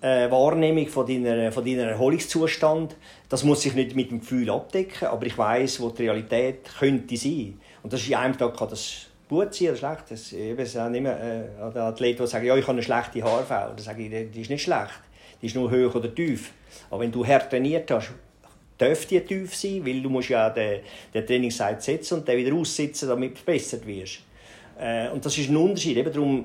[0.00, 2.96] äh, Wahrnehmung von deiner, von deiner Erholungszustand.
[3.28, 7.18] Das muss sich nicht mit dem Gefühl abdecken, aber ich weiß, wo die Realität könnte
[7.18, 7.60] sein.
[7.82, 10.04] Und das ist in einem Tag kann das gut sein oder schlecht.
[10.10, 13.68] Das, eben, es sind immer äh, Athleten, die sagen, ja, ich habe eine schlechte Haarfau.
[13.68, 15.00] Dann sage ich, die ist nicht schlecht.
[15.40, 16.52] Die ist nur hoch oder tief.
[16.90, 18.10] Aber wenn du hart trainiert hast,
[18.76, 20.80] darf die tief sein, weil du musst ja den,
[21.14, 24.20] den Trainingszeit setzen und den wieder aussitzen, damit du verbessert wirst.
[24.78, 25.96] Äh, und das ist ein Unterschied.
[25.96, 26.44] Eben darum,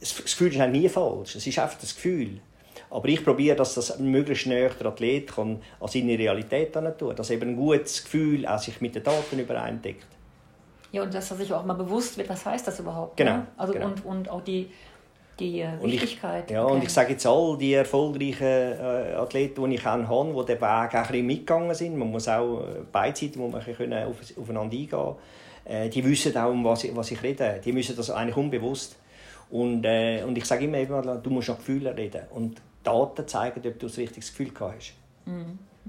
[0.00, 1.36] das Gefühl ist auch nie falsch.
[1.36, 2.40] Es ist einfach das Gefühl.
[2.90, 7.30] Aber ich probiere, dass das möglichst näher der Athlet kann an seine Realität tun Dass
[7.30, 10.15] eben ein gutes Gefühl auch sich mit den Daten übereindeckt.
[10.96, 13.16] Ja, und dass er sich auch mal bewusst wird, was heißt das überhaupt?
[13.16, 13.46] Genau, Ne?
[13.56, 13.86] Also genau.
[13.86, 14.70] Und, und auch die,
[15.38, 16.50] die äh, Und ich- Wichtigkeit.
[16.50, 16.84] Ja, und Okay.
[16.86, 20.60] ich sage jetzt all die erfolgreichen äh, Athleten, die ich kenne, habe, die den Weg
[20.94, 21.96] auch ein bisschen mitgegangen sind.
[21.98, 25.14] Man muss auch äh, beide Seiten muss man bisschen auf, aufeinander eingehen.
[25.66, 27.60] Äh, die wissen auch, um was ich, was ich rede.
[27.64, 28.96] Die müssen das eigentlich unbewusst.
[29.50, 32.22] Und, äh, und ich sage immer, eben, du musst nach Gefühlen reden.
[32.30, 34.94] Und Daten zeigen, ob du das richtige Gefühl gehabt hast.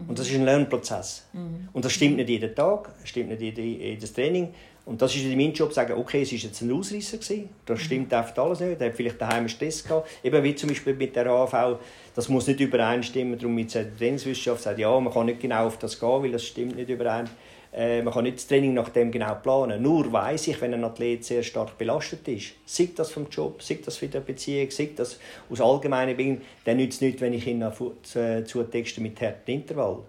[0.07, 1.27] Und das ist ein Lernprozess.
[1.73, 4.53] Und das stimmt nicht jeden Tag, stimmt nicht jede- jedes Training.
[4.88, 7.50] Und das ist in meinem Job, sagen, okay, es war jetzt ein Ausreißer, gewesen.
[7.65, 10.08] das stimmt einfach alles nicht, er hat vielleicht daheim einen Stress gehabt.
[10.23, 11.78] Eben wie zum Beispiel mit der AV,
[12.15, 15.78] das muss nicht übereinstimmen, darum mit der Trainingswissenschaft sagt, ja, man kann nicht genau auf
[15.78, 17.30] das gehen, weil das stimmt nicht überein.
[17.73, 19.82] Äh, man kann nicht das Training nach dem genau planen.
[19.82, 23.80] Nur weiß ich, wenn ein Athlet sehr stark belastet ist, sei das vom Job, sei
[23.84, 25.19] das von der Beziehung, sei das
[25.50, 27.97] aus allgemeinen Dingen, dann nützt es nichts, wenn ich ihn zu-
[28.45, 30.00] zutexte mit harten Intervall.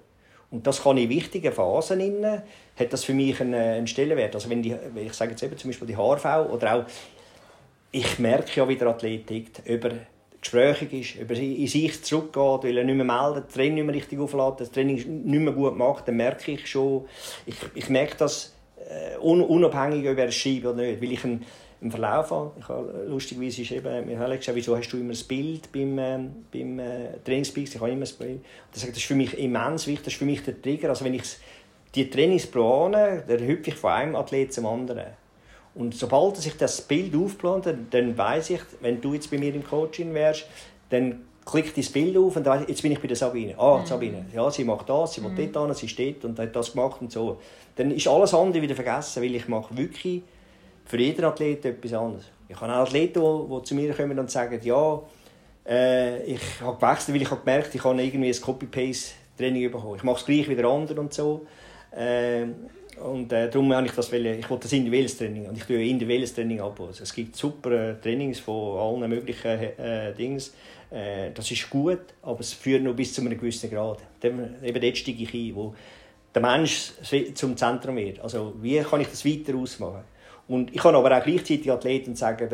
[0.51, 2.43] Und das kann in wichtigen Phasen innen,
[2.79, 4.35] hat das für mich einen, einen Stellenwert.
[4.35, 6.85] Also wenn die, ich sage jetzt eben zum Beispiel die HRV oder auch,
[7.91, 9.93] ich merke ja, wie der Athlet tickt, ob er
[10.41, 13.87] gesprächig ist, ob er in sich zurückgeht, weil er nicht mehr meldet, das Training nicht
[13.87, 17.07] mehr richtig auflädt, das Training nicht mehr gut macht, dann merke ich schon,
[17.47, 21.45] ich, ich merke das äh, un, unabhängig, ob er schreibt oder nicht, weil ich einen,
[21.81, 22.53] im Verlauf habe.
[22.59, 25.99] Ich habe, lustigerweise ist eben, mir haben gesagt, wieso hast du immer das Bild beim,
[25.99, 27.75] ähm, beim äh, Trainingspeaks?
[27.75, 28.41] Ich habe immer das Bild.
[28.73, 30.89] Das ist für mich immens wichtig, das ist für mich der Trigger.
[30.89, 31.23] Also wenn ich
[31.95, 35.07] die Trainings plane, dann hüpfe ich von einem Athlet zum anderen.
[35.75, 39.55] Und sobald sich das Bild aufplant, dann, dann weiß ich, wenn du jetzt bei mir
[39.55, 40.47] im Coaching wärst,
[40.91, 43.59] dann klickt das Bild auf und dann weiss ich, jetzt bin ich bei der Sabine.
[43.59, 46.73] Ah, Sabine, ja, sie macht das, sie will dort hin, sie steht und hat das
[46.73, 47.39] gemacht und so.
[47.77, 50.23] Dann ist alles andere wieder vergessen, weil ich mache wirklich
[50.85, 52.25] für jeden Athleten etwas anderes.
[52.49, 55.01] Ich habe auch Athleten, die, die zu mir kommen und sagen, ja,
[55.67, 59.97] äh, ich habe gewechselt, weil ich habe gemerkt, ich habe irgendwie ein Copy-Paste-Training bekommen.
[59.97, 61.47] Ich mache es gleich wieder andere und so.
[61.93, 62.47] Äh,
[63.01, 65.85] und äh, darum habe ich das, wollen, ich wollte das individuelles Training und ich tue
[65.85, 66.81] individuelles Training ab.
[66.81, 70.55] Also es gibt super äh, Trainings von allen möglichen äh, Dings.
[70.91, 74.01] Äh, das ist gut, aber es führt nur bis zu einem gewissen Grad.
[74.21, 75.75] Dann, eben dort steige ich ein, wo
[76.35, 76.93] der Mensch
[77.35, 78.21] zum Zentrum wird.
[78.21, 80.03] Also wie kann ich das weiter ausmachen?
[80.49, 82.49] Und ich kann aber auch gleichzeitig Athleten sagen,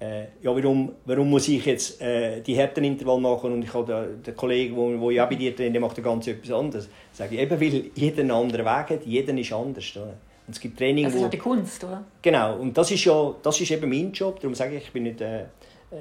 [0.00, 4.22] äh, ja, warum, warum muss ich jetzt äh, die Härtenintervall machen und ich habe den,
[4.22, 6.88] den Kollegen, wo, wo ich auch bei dir trainiere, der macht ganz etwas anderes.
[7.12, 9.96] Sage ich, eben weil jeder einen anderen Weg hat, jeder ist anders.
[9.96, 10.14] Oder?
[10.46, 12.04] Und es gibt Training, das ist ja die Kunst, oder?
[12.22, 14.40] Genau, und das ist ja das ist eben mein Job.
[14.40, 15.46] Darum sage ich, ich bin nicht äh,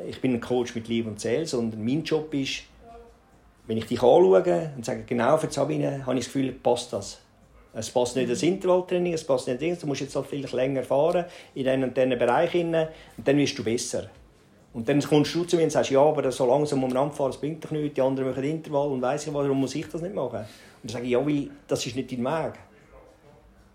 [0.08, 2.64] ich bin ein Coach mit Liebe und Seele, sondern mein Job ist,
[3.66, 7.20] wenn ich dich anschaue und sage, genau für Sabine habe ich das Gefühl, passt das.
[7.74, 9.80] Es passt nicht das Intervalltraining, es passt nicht das.
[9.80, 13.58] Du musst jetzt halt vielleicht länger fahren in diesen und diesen Bereich und dann wirst
[13.58, 14.10] du besser.
[14.74, 17.40] Und dann kommst du zu mir und sagst, ja, aber so langsam umeinander fahren, das
[17.40, 20.14] bringt doch nichts, die anderen machen Intervall und weiss ich warum muss ich das nicht
[20.14, 20.40] machen?
[20.40, 20.46] Und
[20.84, 22.54] dann sage ich, ja, weil das ist nicht dein Weg.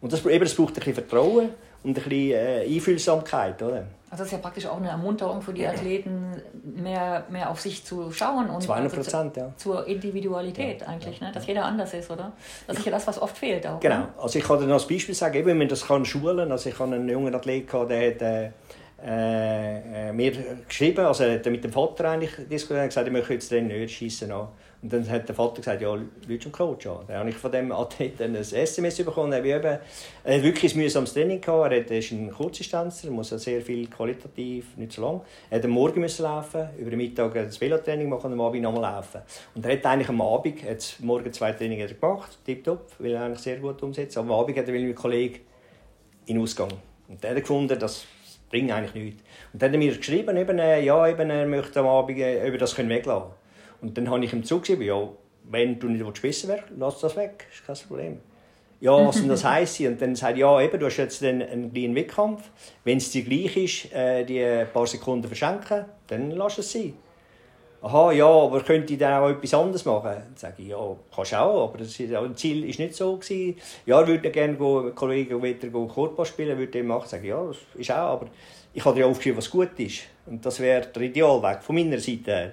[0.01, 1.51] Und das, eben, das braucht ein bisschen Vertrauen
[1.85, 3.85] und ein bisschen äh, Einfühlsamkeit, oder?
[4.11, 7.83] Also das ist ja praktisch auch eine Ermunterung für die Athleten, mehr, mehr auf sich
[7.83, 9.57] zu schauen und 200 Prozent, also ja.
[9.57, 11.33] zur Individualität ja, eigentlich, ja, ne?
[11.33, 12.33] dass jeder anders ist, oder?
[12.67, 13.81] Das ist ja das, was oft fehlt auch.
[13.81, 14.09] Genau.
[14.21, 16.69] Also ich kann dir noch als Beispiel sagen, eben, wenn man das kann schulen, also
[16.69, 18.51] ich habe einen jungen Athlet gehabt, der hat äh,
[19.05, 20.33] äh, mir
[20.69, 23.97] geschrieben, also er hat mit dem Vater eigentlich diskutiert, gesagt, ich möchte jetzt den nicht
[23.97, 24.31] schießen
[24.83, 27.05] und dann hat der Vater gesagt, ja, Leute zum Coach an.
[27.07, 29.33] Dann habe ich von dem Athleten ein SMS bekommen.
[29.33, 31.73] Er hat wirklich ein mühsames Training gehabt.
[31.73, 35.21] Er ist ein Kurzdistanzer, muss sehr viel qualitativ, nicht so lang.
[35.51, 38.83] Er musste Morgen müssen laufen, über den Mittag das Velotraining machen und am Abend nochmal
[38.83, 39.21] laufen.
[39.55, 43.39] Und er hat eigentlich am Abend, hat morgen zwei Trainings gemacht, tipptopp, weil er eigentlich
[43.39, 44.19] sehr gut umsetzt.
[44.19, 45.39] Aber am Abend hat er mit einem Kollegen
[46.27, 46.73] in Ausgang.
[47.07, 48.05] Und der hat gefunden, das
[48.51, 49.23] bringt eigentlich nichts.
[49.53, 52.49] Und dann hat er mir geschrieben, eben, äh, ja, eben, er möchte am Abend äh,
[52.49, 53.42] über das weglassen können.
[53.83, 55.09] Und dann habe ich ihm zugeschrieben, ja,
[55.51, 58.19] wenn du nicht besser wärst, lass das weg, ist kein Problem.
[58.81, 59.81] Ja, was denn das heisst?
[59.81, 62.43] Und dann sagt er, ja, eben, du hast jetzt einen, einen kleinen Wettkampf.
[62.85, 66.95] Wenn es dir gleich ist, äh, die paar Sekunden verschenken, dann lass es sein.
[67.83, 70.11] Aha, ja, aber könnte ich dann auch etwas anderes machen?
[70.11, 73.17] Dann sage ich, ja, kannst auch, aber das, ist, das Ziel war nicht so.
[73.17, 73.57] Gewesen.
[73.87, 77.09] Ja, er würde gerne go, Kollegen wieder Korbball spielen, würde ich machen.
[77.09, 78.27] Sage ich, ja, das ist auch, aber
[78.73, 80.03] ich habe dir aufgeschrieben, was gut ist.
[80.27, 82.53] Und das wäre der Idealweg von meiner Seite her.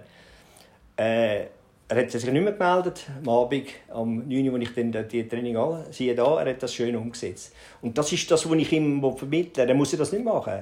[1.00, 1.46] Äh,
[1.88, 3.06] er hat sich nicht mehr gemeldet.
[3.24, 6.62] Am Abend, am 9 Uhr, als ich dann die Training an, siehe da, er hat
[6.62, 7.54] das schön umgesetzt.
[7.82, 9.66] Und das ist das, was ich ihm vermittle.
[9.66, 10.62] Er muss das nicht machen.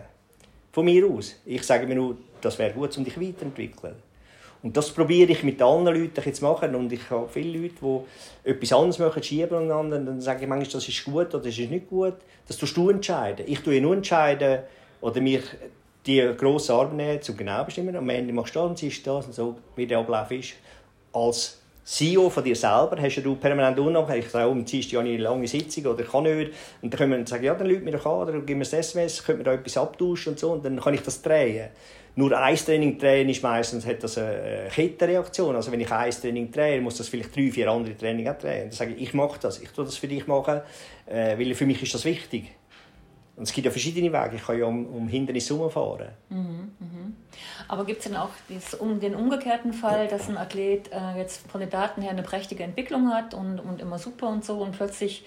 [0.71, 1.36] Von mir aus.
[1.43, 3.95] Ich sage mir nur, das wäre gut, um dich weiterzuentwickeln.
[4.62, 6.76] Und das probiere ich mit allen Leuten zu machen.
[6.76, 10.06] Und ich habe viele Leute, die etwas anderes machen, schieben und anderen.
[10.06, 12.15] Dann sage ich manchmal, das ist gut oder das ist nicht gut.
[12.47, 13.45] Das tust du entscheiden.
[13.47, 14.60] Ich tue nur entscheiden
[15.02, 15.41] oder mich
[16.08, 17.96] die grosse Arbeit nehmen, zum genau bestimmen.
[17.96, 20.54] Am Ende machst du das und siehst das und so, wie der Ablauf ist.
[21.13, 24.26] Als CEO von dir selber hast du permanent unabhängig.
[24.26, 26.52] Ich sage, am habe ich eine lange Sitzung oder kann nicht.
[26.82, 28.74] Und dann können wir sagen, ja, dann Leute mir doch an oder gib mir das
[28.74, 30.52] SMS, können wir da etwas abtauschen und so.
[30.52, 31.70] Und dann kann ich das drehen.
[32.15, 35.56] Nur ein Training drehen ist meistens hat das eine Kettenreaktion.
[35.56, 38.63] Also wenn ich ein Training drehe, muss das vielleicht drei, vier andere Trainings auch drehen.
[38.63, 40.62] Dann sage ich, ich mache das, ich tue das für dich machen,
[41.06, 42.57] äh, weil für mich ist das wichtig.
[43.38, 44.36] Und es gibt ja verschiedene Wege.
[44.36, 46.10] Ich kann ja um, um Hindernisse herumfahren.
[46.30, 47.15] Mhm, mhm.
[47.67, 48.32] Aber gibt es denn auch
[48.80, 52.63] um, den umgekehrten Fall, dass ein Athlet äh, jetzt von den Daten her eine prächtige
[52.63, 55.23] Entwicklung hat und, und immer super und so und plötzlich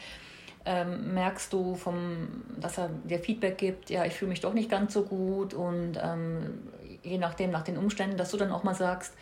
[0.64, 4.68] ähm, merkst du, vom, dass er dir Feedback gibt, ja, ich fühle mich doch nicht
[4.68, 6.68] ganz so gut und ähm,
[7.02, 9.14] je nachdem, nach den Umständen, dass du dann auch mal sagst,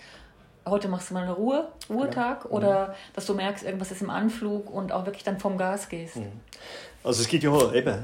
[0.66, 2.51] heute machst du mal einen Ruhe, Ruhetag ja.
[2.51, 2.92] oder mhm.
[3.14, 6.16] dass du merkst, irgendwas ist im Anflug und auch wirklich dann vom Gas gehst.
[7.05, 7.95] Also es gibt ja eben,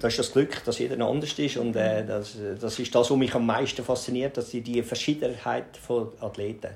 [0.00, 3.16] das ist das Glück, dass jeder anders ist und äh, das, das ist das, was
[3.16, 6.70] mich am meisten fasziniert, dass die, die Verschiedenheit von Athleten.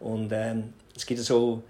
[0.00, 1.62] Und ähm, es gibt so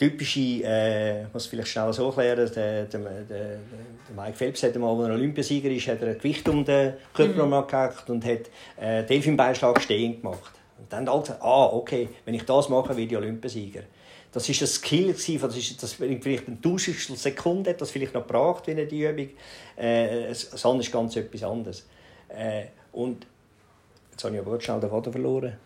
[0.00, 3.58] typische, äh, ich muss vielleicht schnell so erklären, der, der, der,
[4.16, 7.46] Mike Phelps hat mal, als er Olympiasieger ist, hat er ein Gewicht um den Körper
[7.46, 7.66] mhm.
[7.66, 10.52] gehackt und hat äh, Delfinbeischlag stehend gemacht.
[10.78, 13.82] Und dann hat er gesagt, ah, okay, wenn ich das mache, werde ich Olympiasieger.
[14.32, 18.26] Das war ein Skill, das ist, das vielleicht eine Tausendstel Sekunde hat das vielleicht noch
[18.26, 19.30] gebraucht in die Übung.
[19.76, 21.86] Äh, andere ist ganz etwas anderes.
[22.28, 23.26] Äh, und
[24.12, 25.56] jetzt habe ich aber schnell den Faden verloren.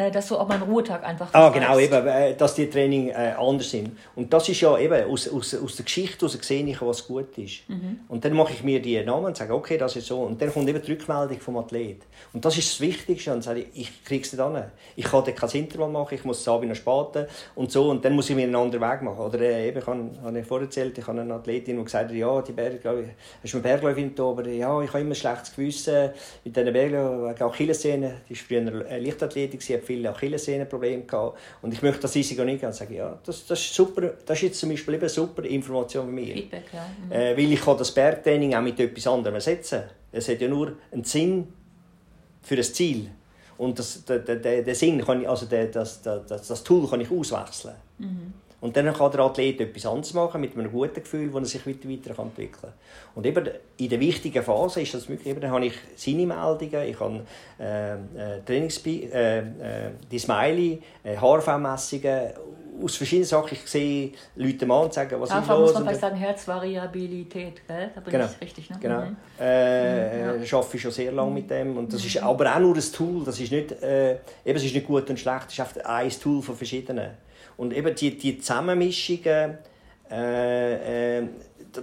[0.00, 3.08] Äh, dass du auch mal einen Ruhetag einfach Ah, genau, eben, äh, dass die Training
[3.08, 3.98] äh, anders sind.
[4.14, 7.36] Und das ist ja eben, aus, aus, aus der Geschichte heraus sehe ich, was gut
[7.36, 7.68] ist.
[7.68, 7.98] Mhm.
[8.06, 10.20] Und dann mache ich mir die Namen und sage, okay, das ist so.
[10.20, 12.02] Und dann kommt eben die Rückmeldung vom Athlet.
[12.32, 13.32] Und das ist das Wichtigste.
[13.32, 14.70] Und sage ich, ich kriege es nicht an.
[14.94, 17.90] Ich kann dann kein Intervall machen, ich muss es noch spaten und so.
[17.90, 19.18] Und dann muss ich mir einen anderen Weg machen.
[19.18, 22.10] Oder äh, eben, ich habe, habe ich vorher erzählt, ich habe eine Athletin, die gesagt
[22.10, 25.16] hat, ja, die Berg, hast du eine Bergläufin da, aber ja, ich habe immer ein
[25.16, 26.10] schlechtes Gewissen
[26.44, 28.12] mit diesen Bergläufen, wegen Achillessehnen.
[28.28, 31.38] Die war früher hat viele Achillessehnen Problem gehabt.
[31.62, 32.62] Und ich möchte das Risiko nicht.
[32.62, 36.06] Und sage, ja, das, das ist super, das ist jetzt zum Beispiel eine super Information
[36.06, 36.32] für mich.
[36.32, 36.86] Feedback, ja.
[37.04, 37.12] Mhm.
[37.12, 39.82] Äh, weil ich kann das Bergtraining auch mit etwas anderem ersetzen.
[40.12, 41.48] Es hat ja nur einen Sinn
[42.42, 43.10] für das Ziel.
[43.56, 47.00] Und das, der, der, der Sinn kann ich, also der, das, das, das Tool kann
[47.00, 47.74] ich auswechseln.
[47.98, 48.32] Mhm.
[48.60, 51.64] Und dann kann der Athlet etwas anderes machen, mit einem guten Gefühl, wo er sich
[51.64, 52.72] weiter, weiter entwickeln kann.
[53.14, 55.28] Und eben in der wichtigen Phase ist das möglich.
[55.28, 57.24] Eben, dann habe ich seine Meldungen, ich habe
[57.60, 57.96] äh, äh,
[58.44, 59.42] Trainings äh, äh,
[60.10, 62.30] die Smiley, äh, HRV-Messungen
[62.82, 63.48] aus verschiedenen Sachen.
[63.52, 65.58] Ich sehe Leute mal und sagen, was HRV ist los.
[65.60, 67.90] muss man vielleicht sagen, Herzvariabilität, gell?
[67.94, 68.24] da bin Genau.
[68.26, 68.70] ich richtig.
[68.70, 68.76] Ne?
[68.80, 69.00] Genau.
[69.02, 69.16] Mhm.
[69.40, 70.34] Äh, Ja.
[70.34, 71.76] äh, arbeite ich schon sehr lange mit dem.
[71.76, 73.24] Und das ist aber auch nur ein Tool.
[73.24, 74.12] Das ist nicht, äh,
[74.44, 75.46] eben, es ist nicht gut und schlecht.
[75.48, 77.10] Es ist einfach ein Tool von verschiedenen.
[77.58, 79.58] Und eben die, die Zusammenmischungen,
[80.10, 81.26] äh, äh,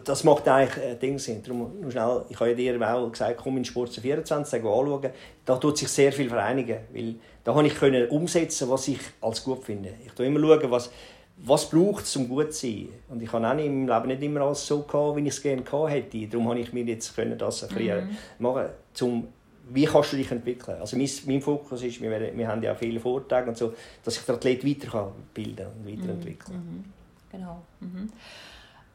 [0.04, 1.44] das macht eigentlich äh, Dinge Sinn.
[1.44, 5.10] Darum, nur schnell, ich habe ja dir auch gesagt, komm in Sport 24, sag anschauen.
[5.44, 6.80] Da tut sich sehr viel vereinigen.
[6.94, 9.94] Weil da habe ich können umsetzen, was ich als gut finde.
[10.06, 10.92] Ich schaue immer, schauen, was,
[11.38, 12.90] was braucht es, um gut zu sein.
[13.10, 15.42] Und ich habe auch nicht, im Leben nicht immer alles so gehabt, wie ich es
[15.42, 16.28] gerne gehabt hätte.
[16.28, 19.28] Darum habe ich mir jetzt können das ein bisschen machen zum
[19.70, 20.80] wie kannst du dich entwickeln?
[20.80, 23.74] Also mein, mein Fokus ist, wir, wir haben ja viele Vorträge und so,
[24.04, 26.94] dass ich den Athlet weiter kann bilden und weiterentwickeln.
[27.32, 27.62] Genau.
[27.80, 28.10] Mhm.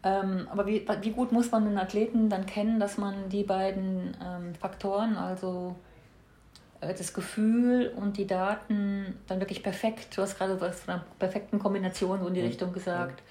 [0.03, 4.17] Ähm, aber wie, wie gut muss man den Athleten dann kennen, dass man die beiden
[4.25, 5.77] ähm, Faktoren, also
[6.81, 11.05] äh, das Gefühl und die Daten, dann wirklich perfekt, du hast gerade was von einer
[11.19, 13.21] perfekten Kombination so in die Richtung gesagt.
[13.21, 13.23] Und,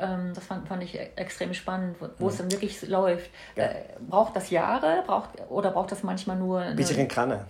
[0.00, 3.30] Ähm, das fand, fand ich e- extrem spannend, wo, wo es dann wirklich läuft.
[3.56, 3.64] Ja.
[3.64, 3.74] Äh,
[4.08, 6.60] braucht das Jahre braucht, oder braucht das manchmal nur.
[6.60, 7.46] eine- Bis ich ihn kenne.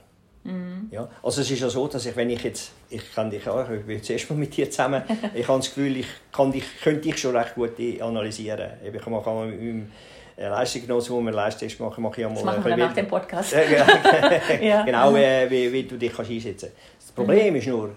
[0.90, 1.08] Ja.
[1.22, 3.84] Also es ist ja so, dass ich, wenn ich jetzt, ich kenne dich auch, ich
[3.84, 5.02] bin zuerst mal mit dir zusammen,
[5.34, 8.70] ich habe das Gefühl, ich kann dich, könnte dich schon recht gut analysieren.
[8.82, 9.92] Ich mache auch mit meinem
[10.36, 13.06] äh, Leistungsgenossen, wo einen Leistungstest machen, mache ich auch mal das machen wir nach dem
[13.06, 13.52] Podcast.
[13.52, 15.16] Ja, genau.
[15.16, 15.42] Ja.
[15.42, 17.02] äh, wie, wie du dich kannst einsetzen kannst.
[17.08, 17.90] Das Problem ist nur,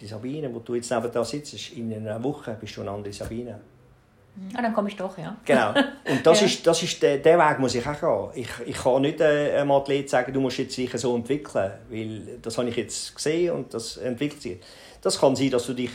[0.00, 3.12] die Sabine, wo du jetzt neben da sitzt, in einer Woche bist du eine andere
[3.12, 3.60] Sabine.
[4.54, 5.36] Ah, dann komme ich doch, ja.
[5.44, 5.68] Genau.
[6.10, 6.46] Und das Ja.
[6.46, 8.42] ist, das ist der, der Weg muss ich auch gehen.
[8.42, 12.38] Ich, ich kann nicht äh, einem Athlet sagen, du musst jetzt dich so entwickeln, weil
[12.40, 14.58] das habe ich jetzt gesehen und das entwickelt sich.
[15.02, 15.90] Das kann sein, dass du dich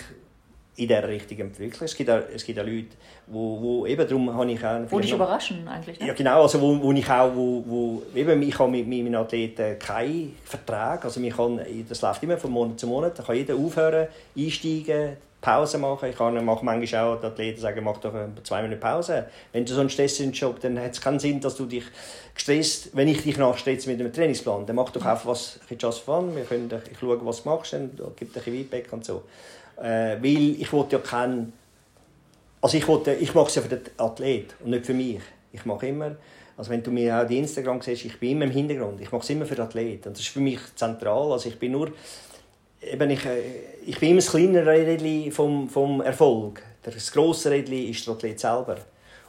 [0.75, 1.81] in dieser Richtung entwickelst.
[1.81, 2.89] Es gibt auch, es gibt auch Leute,
[3.25, 4.79] wo, wo eben darum habe ich auch...
[4.89, 5.99] Wo dich überraschen eigentlich.
[5.99, 6.07] Ne?
[6.07, 9.79] ja, genau, also wo, wo ich auch, wo, wo, eben, ich habe mit meinen Athleten
[9.79, 13.55] keinen Vertrag, also ich kann, das läuft immer von Monat zu Monat, da kann jeder
[13.55, 18.61] aufhören, einsteigen, Pause machen, ich kann mache manchmal auch die Athleten sagen, mach doch zwei
[18.63, 19.27] Minuten Pause.
[19.53, 21.83] Wenn du so einen stressigen Job, dann hat es keinen Sinn, dass du dich
[22.33, 26.01] gestresst, wenn ich dich nachstresst mit einem Trainingsplan, dann mach doch einfach was, ein just
[26.01, 29.23] fun, wir können, ich schaue, was du machst, und gib dir ein Feedback und so.
[29.77, 31.53] Äh, weil ich wollte ja keinen
[32.61, 35.21] also ich, wollte, ich mache es ja für den Athlet und nicht für mich.
[35.51, 36.15] Ich mache immer,
[36.57, 38.99] also wenn du mir auch die Instagram siehst, ich bin immer im Hintergrund.
[38.99, 40.05] Ich mache es immer für den Athlet.
[40.07, 41.31] Und das ist für mich zentral.
[41.31, 41.91] Also ich bin nur,
[42.81, 43.41] eben ich, äh,
[43.85, 46.61] ich bin immer das kleine Rädchen vom, vom Erfolg.
[46.83, 48.77] Das grosse Rädchen ist der Athlet selber.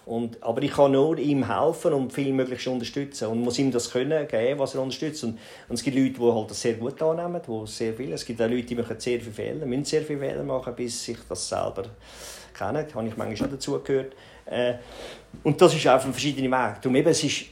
[0.09, 3.91] Und, aber ich kann nur ihm helfen und viel möglichst unterstützen und muss ihm das
[3.91, 5.23] können geben, was er unterstützt.
[5.25, 8.13] Und, und es gibt Leute, die halt das sehr gut annehmen, die sehr viel.
[8.15, 11.05] Es gibt auch Leute, die machen sehr viele Fehler, müssen sehr viele Fehler machen, bis
[11.05, 11.85] sich das selber
[12.57, 12.87] kennen.
[12.89, 14.15] Da habe ich manchmal auch dazugehört.
[14.47, 14.75] Äh,
[15.43, 16.81] und das ist einfach ein verschiedener Weg.
[16.81, 17.45] Darum eben, es ist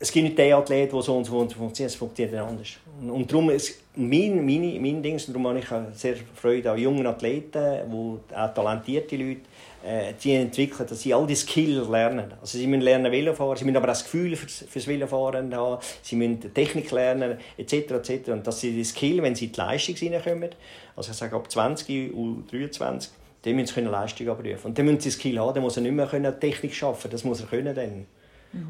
[0.00, 2.68] es gibt nicht den Athlet, der so und so funktioniert, es funktioniert anders.
[3.00, 7.06] Und, und darum, ist mein, meine, mein Ding, darum habe ich sehr Freude an jungen
[7.06, 9.40] Athleten, wo, auch talentierte Leute,
[9.84, 12.32] äh, die entwickeln, dass sie all die Skills lernen.
[12.40, 15.82] Also sie müssen lernen Velofahren, sie müssen aber auch das Gefühl fürs, fürs Velofahren haben,
[16.02, 17.72] sie müssen Technik lernen, etc.
[17.90, 18.30] etc.
[18.30, 20.50] Und dass sie die Skill, wenn sie in die Leistung hineinkommen,
[20.94, 23.08] also ich sage ab 20, U23,
[23.42, 24.66] dann müssen sie Leistung abrufen.
[24.66, 27.40] Und dann müssen sie Skill haben, dann muss er nicht mehr Technik schaffen, das muss
[27.40, 28.06] er können dann.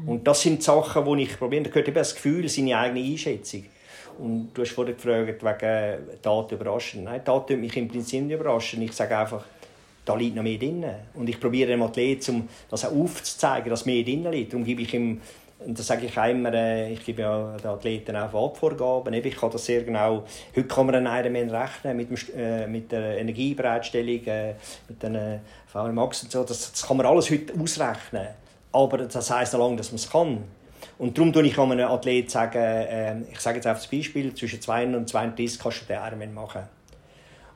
[0.05, 1.63] Und das sind Sachen, die ich probiere.
[1.63, 3.65] Da gehört eben das Gefühl, seine eigene Einschätzung.
[4.17, 7.05] Und du hast vorhin gefragt, wegen Daten überraschen.
[7.05, 8.81] Nein, Daten tun mich im Prinzip nicht überraschen.
[8.81, 9.45] Ich sage einfach,
[10.03, 10.85] da liegt noch mehr drin.
[11.13, 14.51] Und ich probiere dem Athlet, um das auch aufzuzeigen, dass mehr drin liegt.
[14.51, 15.21] Darum gebe ich ihm,
[15.59, 19.13] und das sage ich auch immer, äh, ich gebe ja den Athleten auch Farbvorgaben.
[19.13, 22.91] Ich kann das sehr genau, heute kann man einen Ironman rechnen mit, dem, äh, mit
[22.91, 24.53] der Energiebereitstellung, äh,
[24.87, 26.43] mit den äh, VMAX und so.
[26.43, 28.27] Das, das kann man alles heute ausrechnen.
[28.71, 30.43] Aber das noch lange, dass man es kann.
[30.97, 34.61] Und darum tue ich einem Athlet sagen, äh, ich sage jetzt einfach das Beispiel, zwischen
[34.61, 36.63] 2 und 32 kannst du den Ironman machen.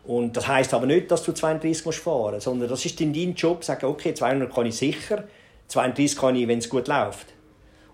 [0.05, 3.13] Und das heisst aber nicht, dass du 32 musst fahren musst, sondern das ist in
[3.13, 5.23] dein Job, sagen, okay, 200 kann ich sicher,
[5.67, 7.27] 32 kann ich, wenn es gut läuft.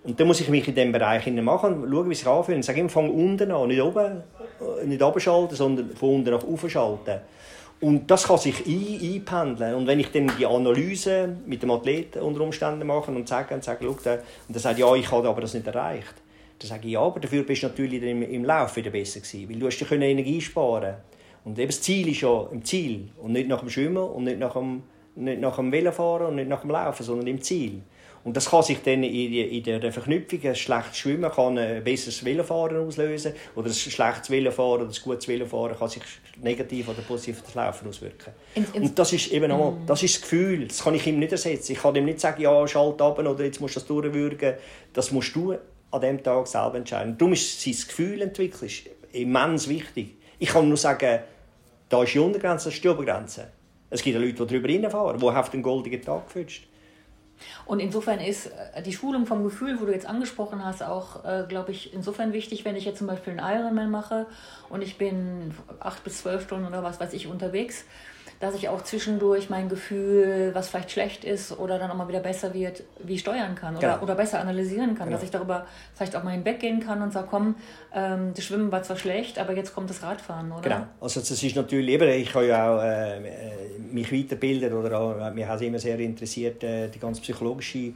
[0.04, 2.56] Und dann muss ich mich in diesem Bereich machen schauen, wie es anfühlt.
[2.56, 4.24] Und sage, ich fange unten an, nicht oben,
[4.82, 7.20] äh, nicht abschalten, sondern von unten nach oben schalten.
[7.82, 9.76] Und das kann sich ein, einpendeln.
[9.76, 13.64] Und wenn ich dann die Analyse mit dem Athleten unter Umständen mache und sage, und
[13.64, 16.16] sage, der, und er sagt, ja, ich habe aber das nicht erreicht.
[16.60, 19.50] Dann sage ich, ja, aber dafür bist du natürlich im, im Lauf wieder besser gewesen,
[19.50, 20.96] weil du hast dir Energie sparen
[21.46, 24.40] Und eben das Ziel ist ja im Ziel und nicht nach dem Schwimmen und nicht
[24.40, 24.84] nach dem,
[25.16, 27.82] nicht nach dem Velofahren und nicht nach dem Laufen, sondern im Ziel.
[28.24, 32.78] Und das kann sich dann in, der Verknüpfung, ein schlechtes Schwimmen kann ein besseres Velofahren
[32.78, 36.04] auslösen oder ein schlechtes Velofahren oder ein gutes Velofahren kann sich
[36.42, 38.34] negativ oder positiv auf das Laufen auswirken.
[38.74, 39.86] Und das ist eben nochmal, mm.
[39.88, 41.72] das ist das Gefühl, das kann ich ihm nicht ersetzen.
[41.72, 44.56] Ich kann ihm nicht sagen, ja, schalt ab oder jetzt musst du das durchwürgen.
[44.94, 45.56] Das musst du
[45.92, 47.18] an dem Tag selber entscheiden.
[47.18, 50.16] Darum ist sein Gefühl entwickelt immens wichtig.
[50.38, 51.20] Ich kann nur sagen,
[51.90, 53.48] da ist die Untergrenze, das ist die Obergrenze.
[53.90, 56.68] Es gibt Leute, die darüber hinfahren, die auf den goldenen Tag gefütscht.
[57.66, 61.46] Und insofern ist äh, die Schulung vom Gefühl, wo du jetzt angesprochen hast, auch, äh,
[61.48, 64.26] glaube ich, insofern wichtig, wenn ich jetzt zum Beispiel einen Ironman mache
[64.70, 67.86] und ich bin acht bis zwölf Stunden oder was weiß ich unterwegs,
[68.40, 72.22] dass ich auch zwischendurch mein Gefühl, was vielleicht schlecht ist oder dann auch mal wieder
[72.22, 74.04] besser wird, wie steuern kann oder, genau.
[74.04, 75.08] oder besser analysieren kann.
[75.08, 75.18] Genau.
[75.18, 77.56] Dass ich darüber vielleicht auch mal hinweggehen kann und sage, komm,
[77.94, 80.62] ähm, das Schwimmen war zwar schlecht, aber jetzt kommt das Radfahren, oder?
[80.62, 80.88] Genau.
[81.02, 83.20] Also das ist natürlich, eben, ich habe ja auch äh,
[83.92, 87.92] mich weiterbilden oder auch, mich hat immer sehr interessiert, äh, die ganze psychologische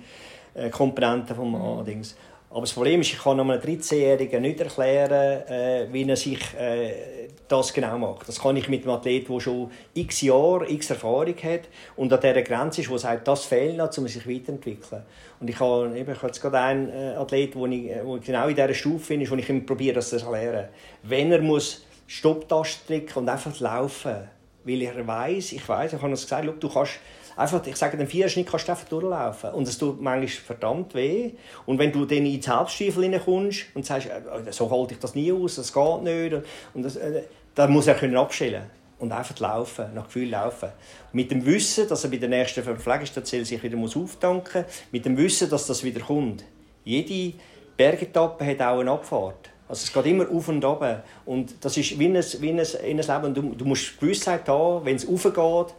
[0.55, 1.85] äh, Komponente vom mhm.
[1.85, 2.17] Dings.
[2.53, 7.27] Aber das Problem ist, ich kann einem 13-Jährigen nicht erklären, äh, wie er sich äh,
[7.47, 8.29] das genau macht.
[8.29, 11.61] Das kann ich mit einem Athleten, der schon x Jahre, x Erfahrung hat
[11.95, 15.01] und an dieser Grenze ist, wo sagt, das fehlt noch, um sich weiterzuentwickeln.
[15.39, 18.55] Und ich habe, eben, ich habe jetzt gerade einen äh, Athlet, der äh, genau in
[18.55, 20.67] dieser Stufe ist, wo ich ihm probiere, das zu erklären.
[21.01, 24.29] Wenn er muss Stopptaste drücken und einfach laufen,
[24.63, 26.99] weil er weiß, ich weiß, ich habe es gesagt, du kannst
[27.35, 29.51] einfach, ich sage, den Vierschnitt kannst du einfach durchlaufen.
[29.51, 31.31] Und es tut manchmal verdammt weh.
[31.65, 35.15] Und wenn du dann in die Selbststiefel kommst und sagst, äh, so halte ich das
[35.15, 36.35] nie aus, das geht nicht,
[36.73, 37.23] und das, äh,
[37.55, 38.63] dann muss er können abstellen
[38.99, 40.69] und einfach laufen, nach Gefühl laufen.
[41.11, 45.17] Mit dem Wissen, dass er bei der nächsten Verpflegungsstation sich wieder auftanken muss, mit dem
[45.17, 46.43] Wissen, dass das wieder kommt.
[46.85, 47.37] Jede
[47.75, 49.49] Bergetappe hat auch eine Abfahrt.
[49.67, 51.03] Also es geht immer auf und ab.
[51.25, 53.33] Und das ist wie ein, wie ein, ein Leben.
[53.33, 55.73] Du, du musst Gewissheit haben, wenn es aufgeht,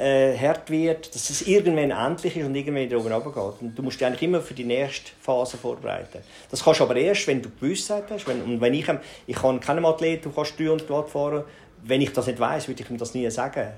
[0.00, 3.60] äh, hart wird, dass es irgendwann endlich ist und irgendwann wieder oben runtergeht.
[3.60, 6.20] Und du musst dich eigentlich immer für die nächste Phase vorbereiten.
[6.50, 8.26] Das kannst du aber erst, wenn du Gewissheit hast.
[8.26, 8.86] Wenn, und wenn ich,
[9.26, 11.44] ich kann keinem Athleten, du kannst Tür und dort fahren,
[11.82, 13.68] wenn ich das nicht weiß, würde ich ihm das nie sagen.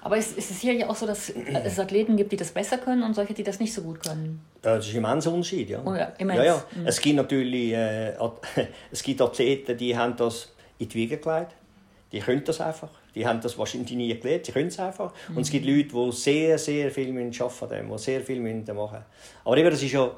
[0.00, 2.78] Aber ist, ist es hier ja auch so, dass es Athleten gibt, die das besser
[2.78, 4.40] können und solche, die das nicht so gut können?
[4.62, 5.82] Das ist ein immenser Unterschied, ja.
[5.84, 6.38] Oh ja, immens.
[6.38, 6.64] ja, ja.
[6.74, 6.86] Mhm.
[6.86, 8.14] Es gibt natürlich äh,
[8.90, 11.52] es gibt Athleten, die haben das in die Wiege gelegt.
[12.12, 12.88] Die können das einfach.
[13.18, 15.12] Die haben das wahrscheinlich nie gelernt, sie können es einfach.
[15.28, 15.36] Mhm.
[15.36, 19.04] Und es gibt Leute, die sehr, sehr viel arbeiten müssen, die sehr viel machen müssen.
[19.44, 20.08] Aber eben, das ist ja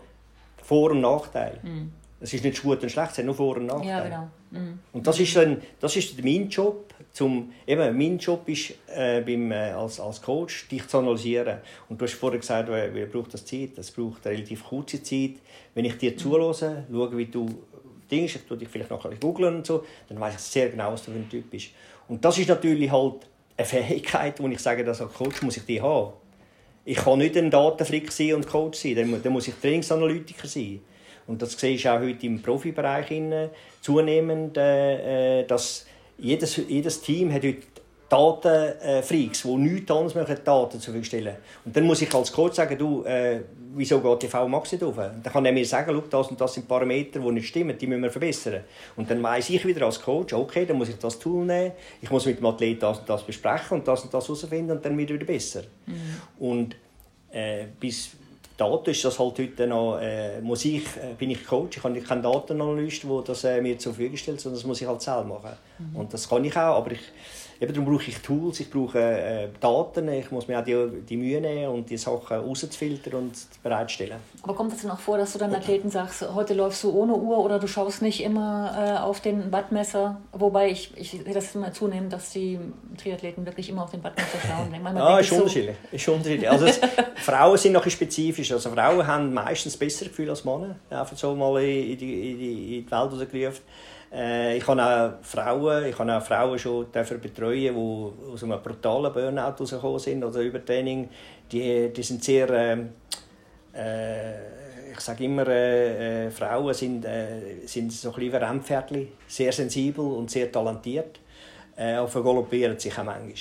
[0.63, 1.59] Vor- und Nachteil.
[1.63, 1.93] Mhm.
[2.21, 3.89] Es ist nicht gut und schlecht, es hat nur Vor- und Nachteil.
[3.89, 4.29] Ja, genau.
[4.51, 4.79] Mhm.
[4.93, 6.93] Und das ist, ein, das ist mein Job.
[7.11, 11.59] Zum, eben, mein Job ist, äh, beim, äh, als, als Coach, dich zu analysieren.
[11.89, 13.71] Und du hast vorher gesagt, wie braucht das Zeit?
[13.77, 15.37] Das braucht eine relativ kurze Zeit.
[15.75, 16.19] Wenn ich dir mhm.
[16.19, 17.49] zulasse, schaue, wie du
[18.11, 21.05] denkst, ich tue dich vielleicht bisschen googeln und so, dann weiß ich sehr genau, was
[21.05, 21.71] du für ein Typ bist.
[22.11, 25.65] Und das ist natürlich halt eine Fähigkeit, wo ich sage, dass als Coach muss ich
[25.65, 26.13] die haben.
[26.85, 30.81] Ich kann nicht ein Datenflick sein und Coach sein, dann, muss ich Trainingsanalytiker sein.
[31.29, 33.13] Und das sehe ich auch heute im Profibereich
[33.81, 35.87] zunehmend, äh, dass
[36.19, 37.63] jedes, jedes Team hat heute
[38.09, 41.37] Datenfreaks, die nichts anderes machen, Daten zu stellen.
[41.65, 43.43] Und dann muss ich als Coach sagen, du, äh,
[43.75, 44.97] wieso geht die VMAX nicht auf?
[44.97, 48.03] Dann kann er mir sagen, das und das sind Parameter, die nicht stimmen, die müssen
[48.03, 48.65] wir verbessern.
[48.97, 52.11] Und dann weiss ich wieder als Coach, okay, dann muss ich das Tool nehmen, ich
[52.11, 54.97] muss mit dem Athleten das und das besprechen und das und das herausfinden und dann
[54.97, 55.63] wieder, wieder besser.
[55.87, 56.21] Mhm.
[56.39, 56.77] Und
[57.33, 58.11] äh, bis
[58.57, 62.01] dato ist das halt heute noch, äh, muss ich, äh, bin ich Coach, ich habe
[62.01, 65.25] keinen Datenanalyst, der das äh, mir zur Verfügung stellt, sondern das muss ich halt selber
[65.25, 65.57] machen.
[65.79, 65.97] Mhm.
[65.97, 67.01] Und das kann ich auch, aber ich
[67.61, 71.19] Eben darum brauche ich Tools, ich brauche äh, Daten, ich muss mir auch die, die
[71.19, 74.17] Mühe nehmen und die Sachen rauszufiltern und bereitstellen.
[74.43, 77.15] Aber kommt es denn auch vor, dass du dann Athleten sagst, heute läufst du ohne
[77.15, 80.23] Uhr oder du schaust nicht immer äh, auf den Wattmesser?
[80.33, 82.59] Wobei ich, ich sehe das immer zunehmend, dass die
[82.97, 84.75] Triathleten wirklich immer auf den Wattmesser schauen.
[84.97, 85.77] ah, ist unterschiedlich.
[85.91, 85.97] So.
[85.97, 86.51] ist unterschiedlich.
[86.51, 86.81] Also es,
[87.17, 88.51] Frauen sind noch ein spezifisch.
[88.53, 90.77] Also Frauen haben meistens besser Gefühl als Männer.
[90.89, 93.61] Einfach so mal in die, in die, in die Welt rausgerufen.
[94.13, 99.13] Äh, ich habe auch Frauen, ich habe auch Frauen schon betreuen, die aus einem brutalen
[99.13, 101.09] Burnout rausgekommen sind oder Übertraining.
[101.51, 102.91] Die, die sind sehr, ähm,
[103.73, 108.31] äh, ich sage immer, äh, äh, Frauen sind, äh, sind so ein
[108.61, 111.21] bisschen sehr sensibel und sehr talentiert.
[111.77, 113.35] Äh, vergaloppieren sich auch manchmal.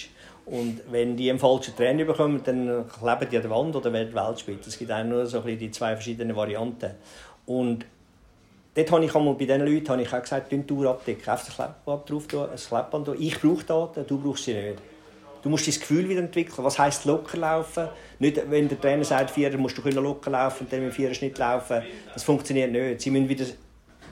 [0.46, 4.14] Und wenn die einen falschen Trainer bekommen, dann kleben die an der Wand oder werden
[4.14, 4.70] Weltspitze.
[4.70, 6.92] Es gibt auch nur so ein bisschen die zwei verschiedenen Varianten.
[7.46, 7.86] Und
[8.76, 11.46] Dort habe ich einmal bei diesen Leuten habe ich auch gesagt, die Tour abdecken, einfach
[11.46, 13.16] das Klebband drauf tun, ein drauf.
[13.20, 14.80] Ich brauche Daten, du brauchst sie nicht.
[15.42, 16.64] Du musst dein Gefühl wieder entwickeln.
[16.64, 17.88] Was heisst locker laufen?
[18.20, 21.38] Nicht, wenn der Trainer sagt, Vierer musst du locker laufen und dann mit Vierer Schnitt
[21.38, 21.82] laufen.
[22.14, 23.02] Das funktioniert nicht.
[23.02, 23.46] Sie müssen wieder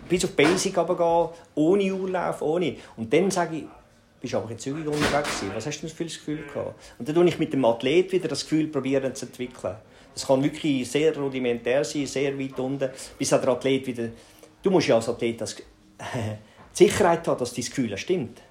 [0.08, 2.76] bis auf Basic gehen, ohne Uhr laufen, ohne.
[2.96, 3.64] Und dann sage ich,
[4.22, 5.44] bist aber in zügig unterwegs.
[5.54, 6.76] Was hast du denn für ein Gefühl gehabt?
[6.98, 9.76] Und dann tue ich mit dem Athlet wieder das Gefühl probieren zu entwickeln.
[10.16, 14.10] Es kann wirklich sehr rudimentär sein, sehr weit unten, bis der Athlet wieder...
[14.68, 15.64] Du musst ja als Athlet das, die
[16.74, 18.42] Sicherheit haben, dass dein Gefühl stimmt.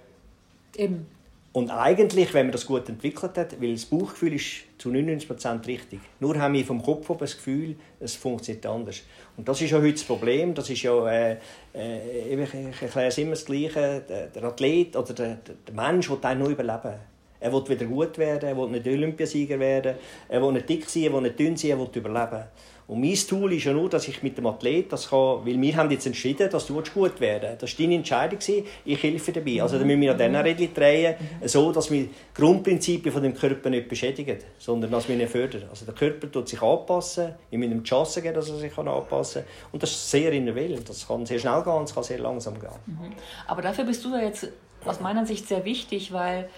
[0.74, 1.06] Eben.
[1.52, 6.00] Und eigentlich, wenn man das gut entwickelt hat, weil das Bauchgefühl ist zu 99% richtig.
[6.18, 9.02] Nur haben wir vom Kopf das Gefühl, es funktioniert anders.
[9.36, 10.54] Und das ist ja heute das Problem.
[10.54, 11.36] Das ist ja, äh,
[11.74, 14.02] äh, ich erkläre es immer das Gleiche.
[14.08, 15.38] Der, der Athlet oder der,
[15.68, 16.94] der Mensch will nur überleben.
[17.40, 19.96] Er will wieder gut werden, er will nicht Olympiasieger werden,
[20.30, 22.44] er will nicht dick sein, er will nicht dünn sein, er will überleben.
[22.88, 25.76] Und mein Tool ist ja nur, dass ich mit dem Athlet das kann, weil wir
[25.76, 28.38] haben jetzt entschieden, dass du gut werden Das war deine Entscheidung,
[28.84, 29.60] ich helfe dabei.
[29.60, 31.14] Also dann müssen wir an diesen Rädchen drehen,
[31.44, 35.64] so dass wir die Grundprinzipien von dem Körper nicht beschädigen, sondern dass wir ihn fördern.
[35.68, 39.52] Also der Körper tut sich anpassen, in meinem Chance geben, dass er sich anpassen kann.
[39.72, 40.80] Und das ist sehr individuell.
[40.86, 42.70] Das kann sehr schnell gehen, es kann sehr langsam gehen.
[42.86, 43.12] Mhm.
[43.48, 44.48] Aber dafür bist du ja jetzt
[44.84, 46.48] aus meiner Sicht sehr wichtig, weil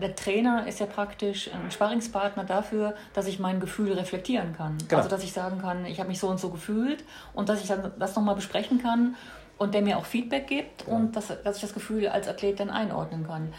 [0.00, 4.78] der Trainer ist ja praktisch ein Sparringspartner dafür, dass ich mein Gefühl reflektieren kann.
[4.78, 4.96] Genau.
[4.98, 7.04] Also dass ich sagen kann, ich habe mich so und so gefühlt
[7.34, 9.16] und dass ich dann das nochmal besprechen kann
[9.58, 10.96] und der mir auch Feedback gibt genau.
[10.96, 13.52] und dass, dass ich das Gefühl als Athlet dann einordnen kann.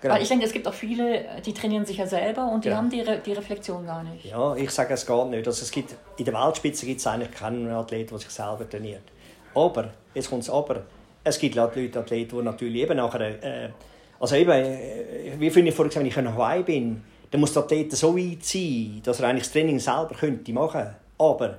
[0.00, 0.14] Genau.
[0.14, 2.76] Weil ich denke, es gibt auch viele, die trainieren sich ja selber und die ja.
[2.76, 4.24] haben die, Re die Reflexion gar nicht.
[4.24, 5.46] Ja, ich sage es gar nicht.
[5.46, 9.02] Also es gibt, in der Weltspitze gibt es eigentlich keinen Athleten, der sich selber trainiert.
[9.54, 10.84] Aber, jetzt kommt es aber,
[11.22, 13.42] es gibt Leute, Athleten, die natürlich eben nachher...
[13.42, 13.70] Äh,
[14.20, 17.52] also eben, äh, wie finde ich vorhin gesagt, wenn ich in Hawaii bin, dann muss
[17.52, 21.58] der Athlet so weit sein, dass er eigentlich das Training selber könnte machen Aber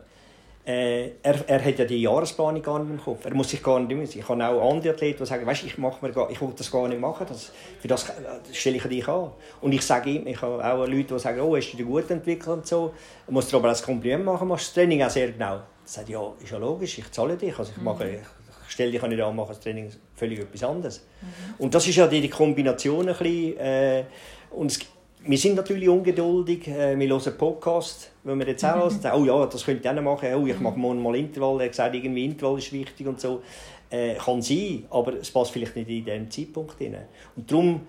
[0.63, 3.25] äh, er, er hat ja die Jahresplanung gar nicht im Kopf.
[3.25, 6.01] Er muss sich gar nicht Ich habe auch andere Athleten, die sagen, weißt, ich, mach
[6.03, 7.25] mir gar, ich will das gar nicht machen.
[7.27, 9.31] Das, für das, das stelle ich dich an.
[9.61, 12.11] Und ich sage ihm, ich habe auch Leute, die sagen, oh, hast du dich gut
[12.11, 12.93] entwickelt und so.
[13.25, 15.55] Du musst dir aber als Kompliment machen, machst das Training auch sehr genau.
[15.55, 17.57] Er sagt, ja, ist ja logisch, ich zahle dich.
[17.57, 18.40] Also ich mache, ich,
[18.71, 21.05] stell dich nicht an, mache das Training völlig etwas anderes.
[21.21, 21.63] Mhm.
[21.63, 24.03] Und das ist ja die, Kombination ein bisschen, äh,
[24.51, 24.79] und es,
[25.23, 29.03] wir sind natürlich ungeduldig, äh, wir hören Podcast, wenn wir jetzt auch mhm.
[29.03, 31.69] hören, oh ja, das könnte ich auch machen, oh, ich mache morgen mal Intervall, er
[31.69, 33.41] gesagt, irgendwie Intervall ist wichtig und so.
[33.89, 36.95] Äh, kann sein, aber es passt vielleicht nicht in diesen Zeitpunkt rein.
[37.35, 37.81] Und darum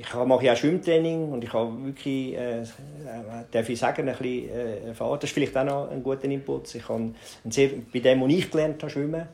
[0.00, 2.62] ich mache ja auch Schwimmtraining und ich habe wirklich, äh,
[3.50, 5.18] darf ich sagen, ein bisschen äh, erfahren.
[5.20, 6.72] Das ist vielleicht auch noch ein guter Input.
[6.76, 7.10] Ich habe
[7.50, 9.26] sehr, bei dem, was ich gelernt habe, schwimmen,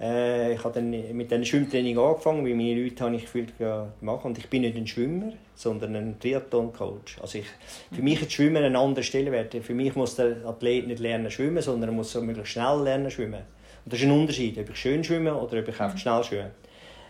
[0.00, 3.52] äh, ich habe dann mit diesem Schwimmtraining angefangen, weil meine Leute habe ich gefühlt
[4.00, 4.28] machen.
[4.28, 7.18] Und ich bin nicht ein Schwimmer, sondern ein Triathlon-Coach.
[7.20, 7.46] Also ich,
[7.92, 9.54] für mich ist Schwimmen eine andere Stellenwert.
[9.62, 13.10] Für mich muss der Athlet nicht lernen schwimmen, sondern er muss so möglichst schnell lernen
[13.10, 13.42] schwimmen.
[13.84, 16.50] Und das ist ein Unterschied, ob ich schön schwimme oder ob ich einfach schnell schwimme.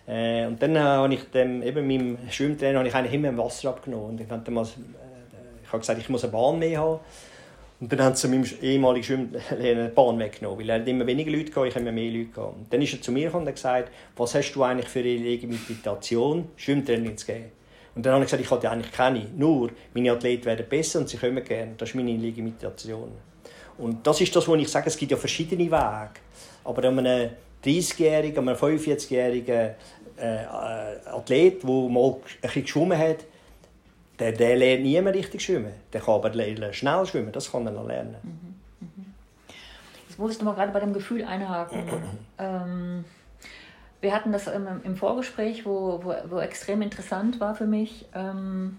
[0.08, 3.68] Äh, und dann habe ich dem, eben meinem Schwimmtrainer habe ich eigentlich immer im Wasser
[3.68, 4.10] abgenommen.
[4.10, 4.66] Und ich, mal, äh,
[5.62, 7.00] ich habe gesagt, ich muss eine Bahn mehr haben.
[7.80, 11.30] Und dann haben sie meinem ehemaligen Schwimmlehrer die Bahn weggenommen, weil er hat immer weniger
[11.30, 12.56] Leute gehabt, ich habe mehr Leute gehabt.
[12.56, 14.98] Und dann ist er zu mir gekommen und hat gesagt, was hast du eigentlich für
[14.98, 17.46] eine Legitimation, Schwimmtraining zu geben?
[17.94, 19.26] Und dann habe ich gesagt, ich hatte eigentlich keine.
[19.34, 21.72] Nur, meine Athleten werden besser und sie kommen gerne.
[21.78, 23.12] Das ist meine Legitimation.
[23.78, 26.20] Und das ist das, wo ich sage, es gibt ja verschiedene Wege.
[26.64, 27.30] Aber an einem
[27.64, 29.70] 30-Jährigen, an einem 45-Jährigen
[30.18, 30.44] äh,
[31.06, 33.24] Athlet, der mal ein bisschen geschwommen hat,
[34.20, 35.72] der, der lernt nie mehr richtig schwimmen.
[35.92, 36.32] Der kann aber
[36.72, 38.16] schnell schwimmen, das kann er noch lernen.
[38.22, 38.86] Mhm.
[38.86, 39.14] Mhm.
[40.08, 41.84] Jetzt muss ich noch mal gerade bei dem Gefühl einhaken.
[42.38, 43.04] ähm,
[44.00, 48.06] wir hatten das im, im Vorgespräch, wo, wo, wo, extrem interessant war für mich.
[48.14, 48.78] Ähm,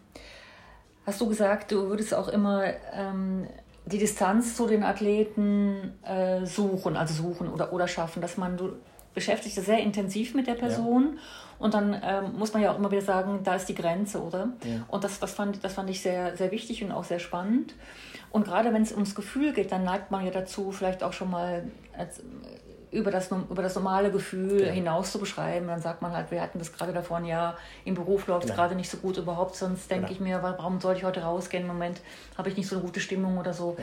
[1.05, 2.63] hast du gesagt, du würdest auch immer
[2.93, 3.47] ähm,
[3.85, 8.73] die Distanz zu den Athleten äh, suchen, also suchen oder, oder schaffen, dass man, du
[9.13, 11.13] beschäftigst dich sehr intensiv mit der Person.
[11.15, 11.21] Ja
[11.61, 14.49] und dann ähm, muss man ja auch immer wieder sagen, da ist die Grenze, oder?
[14.63, 14.83] Ja.
[14.87, 17.75] Und das, das, fand, das fand ich sehr, sehr wichtig und auch sehr spannend.
[18.31, 21.29] Und gerade wenn es ums Gefühl geht, dann neigt man ja dazu, vielleicht auch schon
[21.29, 21.63] mal
[21.95, 22.23] als,
[22.89, 24.71] über, das, über das normale Gefühl ja.
[24.71, 25.67] hinaus zu beschreiben.
[25.67, 28.51] Dann sagt man halt, wir hatten das gerade davor ein Jahr, im Beruf läuft es
[28.51, 28.63] genau.
[28.63, 30.13] gerade nicht so gut überhaupt, sonst denke genau.
[30.13, 31.63] ich mir, warum sollte ich heute rausgehen?
[31.63, 32.01] Im Moment
[32.37, 33.77] habe ich nicht so eine gute Stimmung oder so.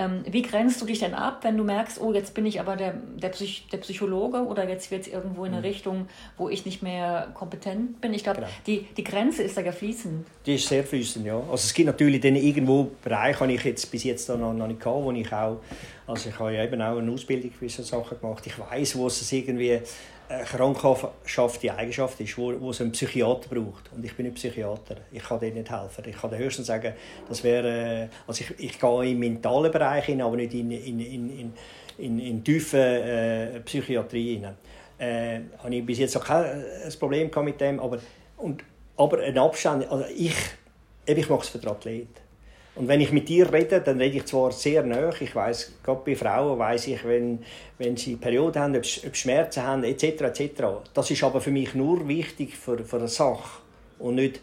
[0.00, 2.76] Ähm, wie grenzt du dich denn ab, wenn du merkst, oh, jetzt bin ich aber
[2.76, 5.66] der, der, Psych, der Psychologe oder jetzt wird es irgendwo in eine mhm.
[5.66, 8.14] Richtung, wo ich nicht mehr kompetent bin?
[8.14, 8.50] Ich glaube, genau.
[8.66, 10.26] die, die Grenze ist da ja fließend.
[10.46, 11.36] Die ist sehr fließend, ja.
[11.36, 14.80] Also es gibt natürlich dann irgendwo Bereiche, die ich jetzt bis jetzt noch, noch nicht
[14.80, 15.60] hatte, wo ich auch,
[16.10, 18.44] also ich habe ja eben auch eine Ausbildung für solche Sachen gemacht.
[18.46, 19.80] Ich weiß, wo es irgendwie
[20.28, 23.92] eine krankhafte Eigenschaft ist, wo, wo es einen Psychiater braucht.
[23.94, 24.96] Und ich bin nicht Psychiater.
[25.12, 26.04] Ich kann dir nicht helfen.
[26.06, 26.94] Ich kann höchstens sagen,
[27.28, 31.38] das wäre, also ich, ich gehe den mentalen Bereich hin, aber nicht in, in, in,
[31.38, 31.52] in,
[31.98, 34.56] in, in tiefe äh, Psychiatrie hinein.
[34.98, 37.98] Äh, habe ich bis jetzt noch kein äh, Problem mit dem, aber,
[38.36, 38.62] und,
[38.96, 40.36] aber ein Abstand, also ich,
[41.06, 42.19] ich mache es für den Athleten.
[42.80, 45.10] Und wenn ich mit dir rede, dann rede ich zwar sehr nah.
[45.20, 47.40] Ich weiß, gerade bei Frauen weiß ich, wenn,
[47.76, 50.62] wenn sie Perioden haben, ob, ob Schmerzen haben, etc., etc.
[50.94, 53.60] Das ist aber für mich nur wichtig für, für eine Sache
[53.98, 54.40] und nicht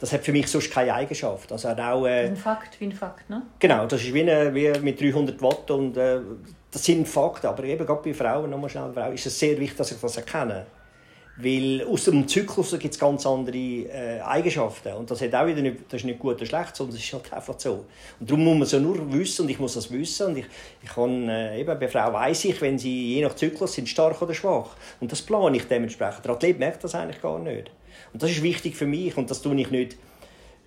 [0.00, 1.52] das hat für mich sonst keine Eigenschaft.
[1.52, 3.42] Also auch, äh, ein Fakt, wie ein Fakt, ne?
[3.60, 6.18] Genau, das ist wie, eine, wie mit 300 Watt und äh,
[6.72, 9.76] das sind Fakten, aber eben gerade bei Frauen, nochmal schnell, Frau, ist es sehr wichtig,
[9.76, 10.66] dass ich das erkenne.
[11.38, 14.94] Weil aus dem Zyklus gibt es ganz andere äh, Eigenschaften.
[14.94, 17.12] Und das, hat auch wieder nicht, das ist nicht gut oder schlecht, sondern es ist
[17.12, 17.84] halt einfach so.
[18.18, 20.28] Und darum muss man es ja nur wissen und ich muss das wissen.
[20.28, 20.46] Und ich,
[20.82, 24.20] ich kann, äh, eben, bei Frau weiss ich, wenn sie je nach Zyklus sind, stark
[24.22, 24.76] oder schwach.
[25.00, 26.24] Und das plane ich dementsprechend.
[26.24, 27.70] Der Athlet merkt das eigentlich gar nicht.
[28.14, 29.96] Und das ist wichtig für mich und das tue ich nicht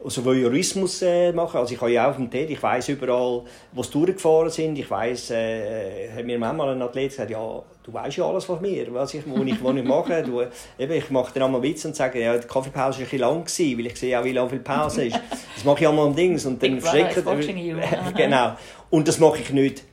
[0.04, 1.58] also Voyeurismus äh, machen.
[1.58, 3.44] Also ich habe ja auch auf dem TED, ich weiß überall,
[3.74, 4.80] wo sie durchgefahren sind.
[4.80, 8.62] Ich weiß, äh, hat mir manchmal ein Athlet gesagt, ja, du weißt ja alles von
[8.62, 10.24] mir, was ich, wo ich, wo ich mache.
[10.24, 13.20] Du, eben, ich mache dann einmal Witz und sage, ja, die Kaffeepause war ein bisschen
[13.20, 15.20] lang, gewesen, weil ich sehe auch, wie lange viel Pause ist.
[15.56, 17.22] Das mache ich einmal am Dings und dann verschreckt...
[18.16, 18.54] genau.
[18.90, 19.84] Und das mache ich nicht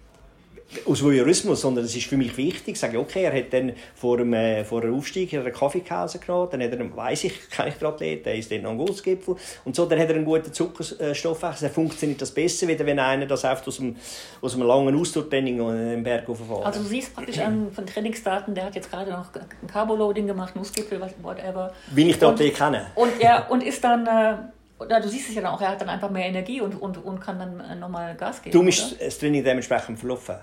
[0.86, 4.32] aus Voyeurismus, sondern es ist für mich wichtig, sage okay, er hat dann vor dem,
[4.32, 8.34] äh, vor dem Aufstieg einen Kaffeekause genommen, dann hat er, weiss ich, den Athleten, der
[8.34, 12.20] ist dann noch ein Gussgipfel und so, dann hat er einen guten Zuckerstoffwechsel, dann funktioniert
[12.20, 13.96] das besser, wieder wenn einer das einfach aus, dem,
[14.40, 16.64] aus einem langen Ausdauertraining den Berg hochfährt.
[16.64, 20.56] Also du siehst praktisch an, von Trainingsdaten, der hat jetzt gerade noch ein Carboloading gemacht,
[20.56, 21.72] Nussgipfel, whatever.
[21.92, 22.86] Wie ich den Athlet kenne.
[22.94, 24.06] Und, ja, und ist dann...
[24.06, 24.36] Äh,
[24.78, 27.02] oder du siehst es ja dann auch, er hat dann einfach mehr Energie und, und,
[27.02, 28.52] und kann dann äh, nochmal Gas geben.
[28.52, 30.36] Du bist das Training dementsprechend verlaufen.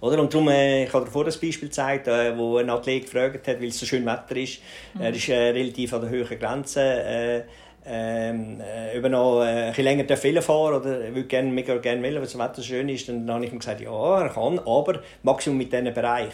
[0.00, 0.20] Oder?
[0.20, 3.48] Und darum, äh, ich habe dir vorhin ein Beispiel gezeigt, äh, wo ein Athlet gefragt
[3.48, 4.60] hat, weil es so schön Wetter ist.
[4.94, 5.00] Mhm.
[5.00, 6.80] Er ist äh, relativ an der höheren Grenze.
[6.80, 7.42] Äh,
[7.88, 12.02] ähm, äh, über noch äh, ein bisschen länger Fehler fahren oder würde gerne, mega gerne
[12.02, 14.58] wollen, weil das Wetter so schön ist, dann habe ich ihm gesagt, ja, er kann,
[14.58, 16.32] aber Maximum mit diesem Bereich.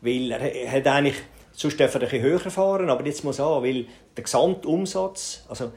[0.00, 1.16] Weil er hat eigentlich,
[1.50, 3.86] sonst darf er ein bisschen höher fahren, aber jetzt muss er, weil
[4.16, 5.72] der Gesamtumsatz, also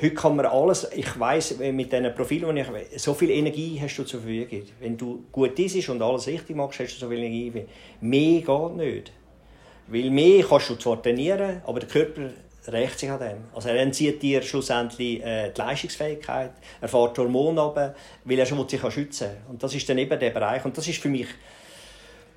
[0.00, 2.66] Heute kann man alles, ich weiß mit diesen Profilen, ich,
[3.02, 4.62] so viel Energie hast du zur Verfügung.
[4.78, 7.66] Wenn du gut isst und alles richtig machst, hast du so viel Energie.
[8.00, 9.12] Mehr geht nicht.
[9.88, 12.30] Weil mehr kannst du zwar trainieren, aber der Körper
[12.68, 13.38] rächt sich an dem.
[13.52, 18.68] Also er entzieht dir schlussendlich äh, die Leistungsfähigkeit, er fährt Hormone ab, weil er schon
[18.68, 19.50] sich schützen kann.
[19.50, 20.64] Und das ist dann eben der Bereich.
[20.64, 21.26] Und das ist für mich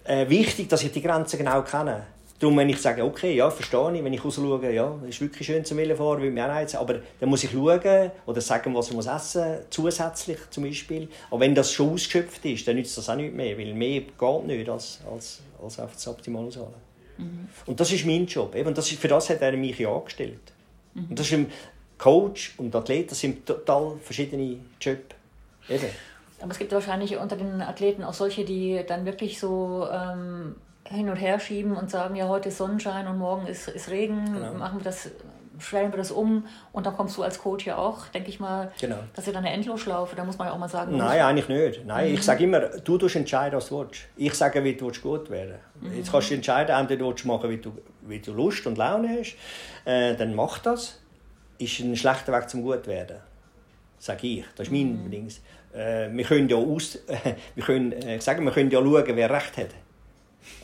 [0.05, 2.07] äh, wichtig, dass ich die Grenzen genau kenne.
[2.41, 5.45] Darum, wenn ich sage, okay, ja, verstehe ich, wenn ich rausschaue, ja, es ist wirklich
[5.45, 8.89] schön zum fahren, will mich auch reizen, aber dann muss ich schauen oder sagen, was
[8.89, 11.07] ich muss essen zusätzlich zum Beispiel.
[11.29, 14.47] Aber wenn das schon ausgeschöpft ist, dann nützt das auch nicht mehr, weil mehr geht
[14.47, 16.73] nicht als, als, als auf das Optimale ausholen.
[17.19, 17.47] Mhm.
[17.67, 18.55] Und das ist mein Job.
[18.55, 20.41] Eben, das ist, für das hat er mich ja angestellt.
[20.95, 21.05] Mhm.
[21.11, 21.51] Und das ist ein
[21.99, 25.15] Coach und Athlet, das sind total verschiedene Jobs.
[25.69, 25.89] Eben.
[26.41, 29.87] Aber es gibt wahrscheinlich unter den Athleten auch solche, die dann wirklich so...
[29.93, 30.55] Ähm
[30.91, 34.33] hin und her schieben und sagen, ja, heute ist Sonnenschein und morgen ist, ist Regen,
[34.33, 34.53] genau.
[34.53, 35.09] machen wir das,
[35.59, 38.71] stellen wir das um und dann kommst du als Coach ja auch, denke ich mal,
[38.79, 38.97] genau.
[39.15, 40.97] das ist ja eine Endlosschlaufe, da muss man ja auch mal sagen.
[40.97, 41.85] Nein, eigentlich nicht.
[41.85, 42.15] Nein, mhm.
[42.15, 44.01] ich sage immer, du tust entscheiden, was du willst.
[44.17, 45.97] Ich sage, wie du gut werden mhm.
[45.97, 47.71] Jetzt kannst du entscheiden, entweder du machen, wie du,
[48.01, 49.35] wie du Lust und Laune hast,
[49.85, 50.99] äh, dann mach das.
[51.57, 53.17] Ist ein schlechter Weg zum gut werden.
[53.99, 54.45] Sage ich.
[54.55, 55.11] Das ist mein mhm.
[55.11, 55.27] Ding.
[55.73, 56.97] Äh, wir können ja aus,
[57.55, 59.69] wir können, äh, sagen, wir können ja schauen, wer recht hat.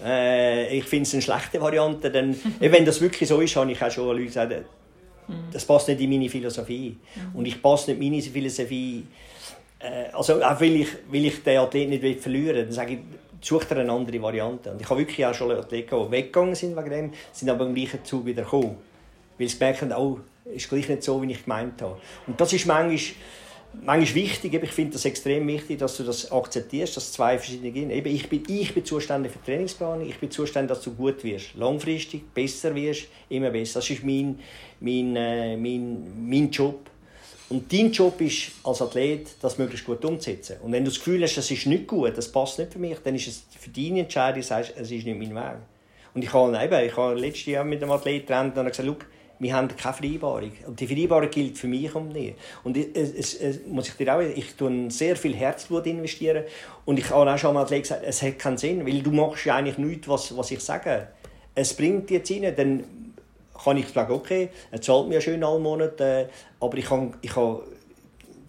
[0.04, 3.82] Äh, ich finde es eine schlechte Variante, denn wenn das wirklich so ist, habe ich
[3.82, 4.62] auch schon Leute gesagt, äh,
[5.52, 6.98] das passt nicht in meine Philosophie.
[7.34, 9.06] Und ich passe nicht in meine Philosophie,
[9.80, 13.00] äh, also auch weil ich, weil ich den Athleten nicht verlieren will, dann sage ich,
[13.42, 14.72] such dir eine andere Variante.
[14.72, 17.76] Und ich habe wirklich auch schon Athleten, die weggegangen sind wegen dem, sind aber im
[17.76, 18.78] gleichen Zug wieder gekommen.
[19.38, 21.98] Weil sie merken, oh, ist gleich nicht so, wie ich gemeint habe.
[22.26, 23.00] Und das ist manchmal
[23.84, 27.90] manchmal wichtig, ich finde das extrem wichtig, dass du das akzeptierst, dass zwei verschiedene gehen.
[27.90, 31.24] Eben, ich, bin, ich bin zuständig für die Trainingsplanung, ich bin zuständig, dass du gut
[31.24, 33.80] wirst, langfristig besser wirst, immer besser.
[33.80, 34.40] Das ist mein,
[34.80, 36.90] mein, äh, mein, mein Job.
[37.50, 40.58] Und dein Job ist als Athlet, das möglichst gut umzusetzen.
[40.62, 42.98] Und wenn du das Gefühl hast, das ist nicht gut, das passt nicht für mich,
[43.04, 45.60] dann ist es für deine Entscheidung, sagst, es ist nicht mein Weg.
[46.14, 49.06] Und ich habe, eben, ich habe letztes Jahr mit einem Athlet geredet und gesagt,
[49.40, 50.52] wir haben keine Vereinbarung.
[50.66, 52.36] Und die Vereinbarung gilt für mich und nicht.
[52.64, 56.44] Und es, es, es, muss ich dir auch ich tue sehr viel Herzblut investieren.
[56.86, 59.56] Und ich habe auch schon mal gesagt, es hat keinen Sinn, weil du machst ja
[59.56, 61.08] eigentlich nichts, was, was ich sage.
[61.54, 62.84] Es bringt jetzt rein, dann
[63.64, 67.32] kann ich sagen, okay, er zahlt mir schön alle Monate, äh, aber ich kann, ich
[67.32, 67.60] kann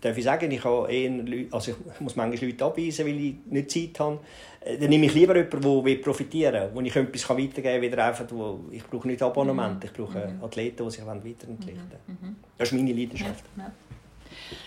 [0.01, 3.35] darf ich sagen, ich, habe eher Leute, also ich muss manchmal Leute abweisen, weil ich
[3.47, 4.19] nicht Zeit habe.
[4.61, 8.05] Äh, dann nehme ich lieber jemanden, der profitieren will, wo ich etwas weitergeben kann, wieder
[8.05, 9.83] einfach, wo ich brauche nicht Abonnement, mhm.
[9.85, 10.45] ich brauche mhm.
[10.45, 12.01] Athleten, die sich weiterentwickeln wollen.
[12.07, 12.29] Mhm.
[12.29, 12.37] mhm.
[12.57, 13.45] Das ist meine Leidenschaft.
[13.57, 13.73] Ja, ja.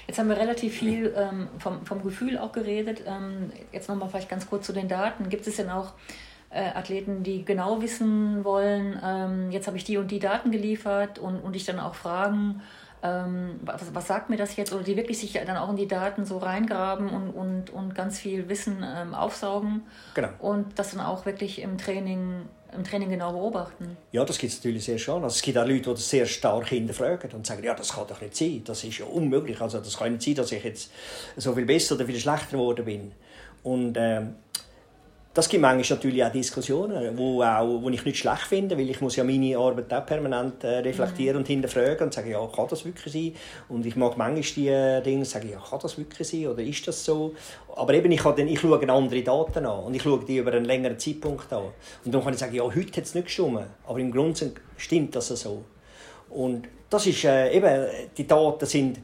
[0.08, 3.04] Jetzt haben wir relativ viel ähm, vom, vom Gefühl auch geredet.
[3.08, 5.30] Ähm, jetzt nochmal vielleicht ganz kurz zu den Daten.
[5.30, 5.94] Gibt es denn auch
[6.52, 11.18] äh, Athleten, die genau wissen wollen, ähm, jetzt habe ich die und die Daten geliefert
[11.18, 12.62] und, und dich dann auch fragen,
[13.04, 14.74] ähm, was, was, sagt mir das jetzt?
[14.74, 18.20] Oder die wirklich sich dann auch in die Daten so reingraben und, und, und ganz
[18.20, 19.84] viel Wissen ähm, aufsaugen.
[20.14, 20.30] Genau.
[20.39, 23.97] Und das dann auch wirklich im Training im Training genau beobachten?
[24.12, 25.24] Ja, das gibt es natürlich sehr schon.
[25.24, 28.08] Also es gibt auch Leute, die das sehr stark hinterfragen und sagen, ja, das kann
[28.08, 29.60] doch nicht sein, das ist ja unmöglich.
[29.60, 30.91] Also das kann nicht sein, dass ich jetzt
[31.36, 33.12] so viel besser oder viel schlechter geworden bin.
[33.64, 34.36] Und ähm,
[35.34, 39.00] das gibt manchmal natürlich auch Diskussionen, wo, auch, wo ich nicht schlecht finde, weil ich
[39.00, 41.40] muss ja meine Arbeit auch permanent äh, reflektieren mhm.
[41.40, 43.34] und hinterfragen und sagen, ja, kann das wirklich sein?
[43.70, 46.86] Und ich mag manchmal die äh, Dinge sagen, ja, kann das wirklich sein oder ist
[46.86, 47.34] das so?
[47.74, 50.66] Aber eben, ich, dann, ich schaue andere Daten an und ich schaue die über einen
[50.66, 51.64] längeren Zeitpunkt an.
[52.04, 55.16] Und dann kann ich sagen, ja, heute hat es nicht gestimmt, aber im Grunde stimmt
[55.16, 55.64] das so.
[56.30, 57.86] Und das ist äh, eben,
[58.18, 59.00] die Daten sind,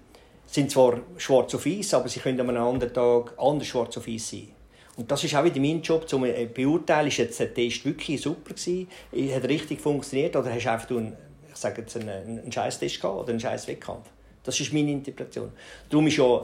[0.45, 4.07] sind zwar schwarz auf weiß, aber sie können an einem anderen Tag anders schwarz auf
[4.07, 4.56] weiß sein.
[4.97, 7.85] Und das ist auch wieder mein Job, um zu äh, beurteilen, ist jetzt der Test
[7.85, 8.87] wirklich super gewesen,
[9.33, 11.13] hat richtig funktioniert oder hast du einfach einen,
[11.49, 14.09] ich sage jetzt einen, einen Scheiß-Test gehabt oder einen Scheiß-Wettkampf.
[14.43, 15.51] Das ist meine Interpretation.
[15.87, 16.41] Darum ist ja,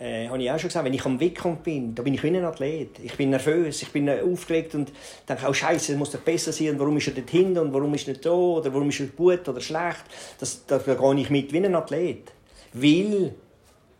[0.00, 2.28] äh, habe ich auch schon gesagt, wenn ich am Wettkampf bin, da bin ich wie
[2.28, 2.98] ein Athlet.
[3.04, 4.90] Ich bin nervös, ich bin äh, aufgeregt und
[5.28, 7.94] denke auch, Scheiße, es muss doch besser sein warum ist er dort hinten und warum
[7.94, 10.02] ist er nicht da oder warum ist er gut oder schlecht.
[10.40, 12.32] Das, da gehe ich mit wie ein Athlet.
[12.72, 13.32] Weil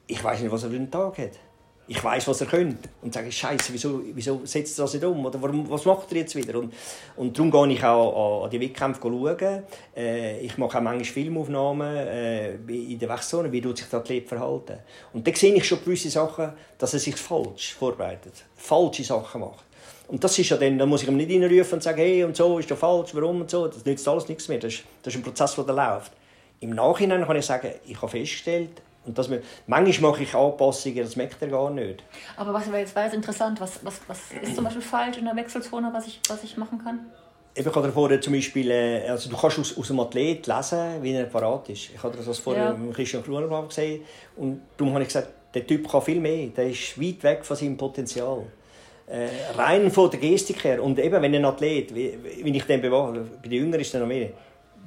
[0.09, 1.39] ich weiß nicht, was er für einen Tag hat
[1.93, 2.89] ich weiß, was er könnte.
[3.03, 5.27] Und sage, Scheiße, wieso, wieso setzt er das nicht um?
[5.27, 6.59] Oder warum, was macht er jetzt wieder?
[6.59, 6.73] Und,
[7.17, 9.63] und darum gehe ich auch an, die Wettkämpfe schauen.
[9.95, 14.27] Äh, ich mache auch manchmal Filmaufnahmen äh, in der Wechselzone, wie tut sich der Athlet
[14.27, 14.79] verhalten.
[15.13, 19.65] Und da sehe ich schon gewisse Sachen, dass er sich falsch vorbereitet, falsche Sachen macht.
[20.09, 22.35] Und das ist ja dann, da muss ich ihm nicht reinrufen und sagen, hey, und
[22.35, 23.69] so ist ja falsch, warum und so.
[23.69, 24.59] Das nützt alles nichts mehr.
[24.59, 26.13] Das ist, das ist ein Prozess, der läuft.
[26.61, 29.29] Im Nachhinein kann ich sagen, ich habe festgestellt, und das,
[29.67, 32.05] manchmal mache ich Anpassungen, das merkt er gar nicht.
[32.37, 35.91] Aber was jetzt wäre interessant, was, was, was ist zum Beispiel falsch in der Wechselzone,
[35.93, 37.01] was ich, was ich machen kann?
[37.55, 41.13] Ich habe vorher zum Beispiel, äh, also du kannst aus, aus einem Athlet lesen, wie
[41.13, 41.91] er parat ist.
[41.95, 42.73] Ich habe das vorher ja.
[42.73, 44.03] mit Christian Kruner gesehen
[44.37, 47.57] und darum habe ich gesagt, der Typ kann viel mehr, der ist weit weg von
[47.57, 48.45] seinem Potenzial.
[49.07, 49.29] Äh,
[49.59, 53.27] rein von der Gestik her und eben, wenn ein Athlet, wie, wie ich den bewache,
[53.43, 54.31] bei den Jüngeren ist es noch mehr,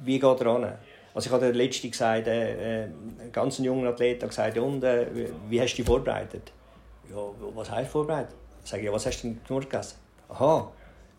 [0.04, 0.72] wie geht er an?
[1.16, 2.88] Also ich habe der letzte gesagt, äh, äh,
[3.32, 5.06] ganz junger Athlet hat gesagt, und, äh,
[5.48, 6.52] wie hast du dich vorbereitet?
[7.10, 7.16] Ja,
[7.54, 8.34] was heißt vorbereitet?
[8.62, 9.96] Ich, ja, was hast du denn nur gegessen?
[10.28, 10.70] Aha,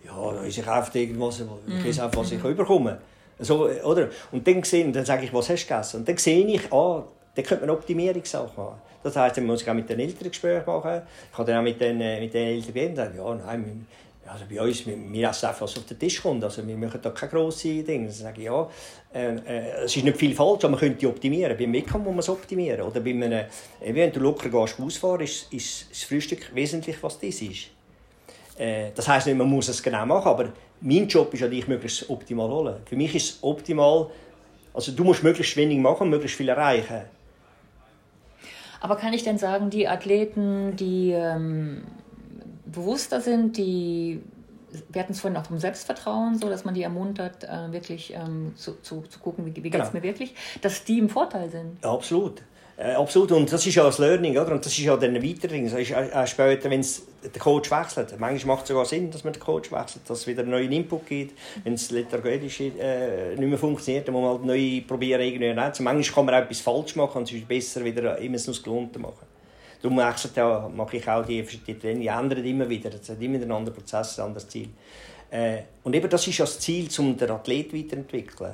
[0.05, 2.51] ja, da ist ich einfach irgendwas, ich weiß einfach, was ich mhm.
[2.51, 2.99] überkomme.
[3.39, 4.09] So, oder?
[4.31, 5.97] Und dann, sehe, dann sage ich, was hast du gegessen?
[6.01, 8.79] Und dann sehe ich, ah, da könnte man Optimierungssachen machen.
[9.01, 11.01] Das heisst, man muss auch mit den Eltern Gespräche machen.
[11.31, 13.87] Ich habe dann auch mit den, äh, mit den Eltern gegeben, ja, nein,
[14.27, 16.43] also bei uns, wir, wir essen einfach, was auf den Tisch kommt.
[16.43, 18.09] Also wir machen da keine grossen Dinge.
[18.09, 18.69] Ich sage, ja,
[19.13, 21.57] äh, äh, es ist nicht viel falsch, aber man könnte optimieren.
[21.57, 22.81] Beim Wettkampf muss man es optimieren.
[22.81, 23.45] Oder bei einem, äh,
[23.79, 27.67] wenn du locker gehst, ausfahren, ist, ist das Frühstück wesentlich, was das ist.
[28.57, 30.49] Äh, das heisst nicht, man muss es genau machen, aber
[30.81, 32.75] mein Job ist ja, dich möglichst optimal holen.
[32.85, 34.09] Für mich ist es optimal,
[34.73, 37.01] also du musst möglichst wenig machen, möglichst viel erreichen.
[38.79, 41.83] Aber kann ich denn sagen, die Athleten, die ähm,
[42.71, 44.21] bewusster sind, die
[44.89, 48.53] wir hatten es vorhin auch vom Selbstvertrauen, so dass man die ermuntert, äh, wirklich ähm,
[48.55, 49.93] zu, zu, zu gucken, wie, wie geht es genau.
[49.93, 51.77] mir wirklich, dass die im Vorteil sind.
[51.83, 52.41] Ja, absolut.
[52.75, 53.31] Äh, absolut.
[53.31, 54.51] Und das ist ja das Learning, oder?
[54.51, 55.67] Und das ist ja dann ein Weiterding.
[55.67, 56.85] Das ist auch später, wenn
[57.23, 58.19] der Coach wechselt.
[58.19, 60.71] Manchmal macht es sogar Sinn, dass man den Coach wechselt, dass es wieder einen neuen
[60.71, 61.39] Input gibt.
[61.63, 66.01] Wenn es lethargisch äh, nicht mehr funktioniert, dann muss man halt neu probieren, irgendwie Manchmal
[66.03, 69.25] kann man auch etwas falsch machen und es ist besser, wieder immer das Gewohnte machen.
[69.81, 72.89] Darum mache ich auch die, die Training, ändern immer wieder.
[72.93, 74.69] Es hat immer einen anderen Prozess, ein anderes Ziel.
[75.29, 78.53] Äh, und eben das ist ja das Ziel, um den Athlet weiterzuentwickeln.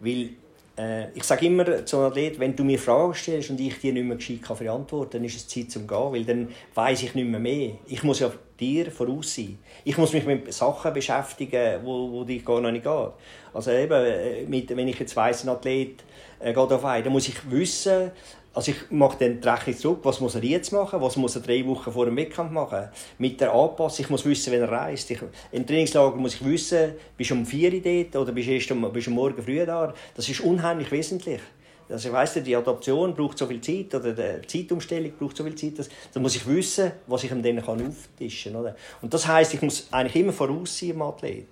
[0.00, 0.30] Weil
[0.78, 3.92] äh, ich sage immer zu einem Athlet, wenn du mir Fragen stellst und ich dir
[3.92, 7.02] nicht mehr gescheit kann verantworten kann, dann ist es Zeit zum Gehen, weil dann weiß
[7.02, 7.72] ich nicht mehr mehr.
[7.86, 9.58] Ich muss ja dir voraus sein.
[9.84, 13.10] Ich muss mich mit Sachen beschäftigen, wo, wo dich gar noch nicht geht.
[13.52, 16.02] Also eben, äh, mit, wenn ich jetzt weiss, ein Athlet
[16.38, 18.12] äh, geht auf ein, dann muss ich wissen,
[18.54, 21.42] also ich mache dann die Rechnung zurück, was muss er jetzt machen, was muss er
[21.42, 22.88] drei Wochen vor dem Wettkampf machen.
[23.18, 25.10] Mit der Anpassung, ich muss wissen, wenn er reist.
[25.10, 25.20] Ich,
[25.52, 28.70] Im Trainingslager muss ich wissen, bist du um 4 Uhr dort oder bist du erst
[28.70, 29.94] um, bist du morgen früh da.
[30.14, 31.40] Das ist unheimlich wesentlich.
[31.88, 35.54] Also ich weiss, die Adaption braucht so viel Zeit oder die Zeitumstellung braucht so viel
[35.54, 38.60] Zeit, dass, da muss ich wissen, was ich ihm dann auftischen kann.
[38.62, 38.76] Oder?
[39.00, 41.48] Und das heisst, ich muss eigentlich immer voraus sein im Athlet.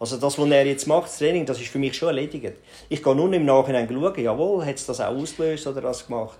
[0.00, 2.56] Also das, was er jetzt macht, das Training, das ist für mich schon erledigt.
[2.88, 6.38] Ich gehe nur im Nachhinein schauen, jawohl, hat es das auch ausgelöst oder was gemacht.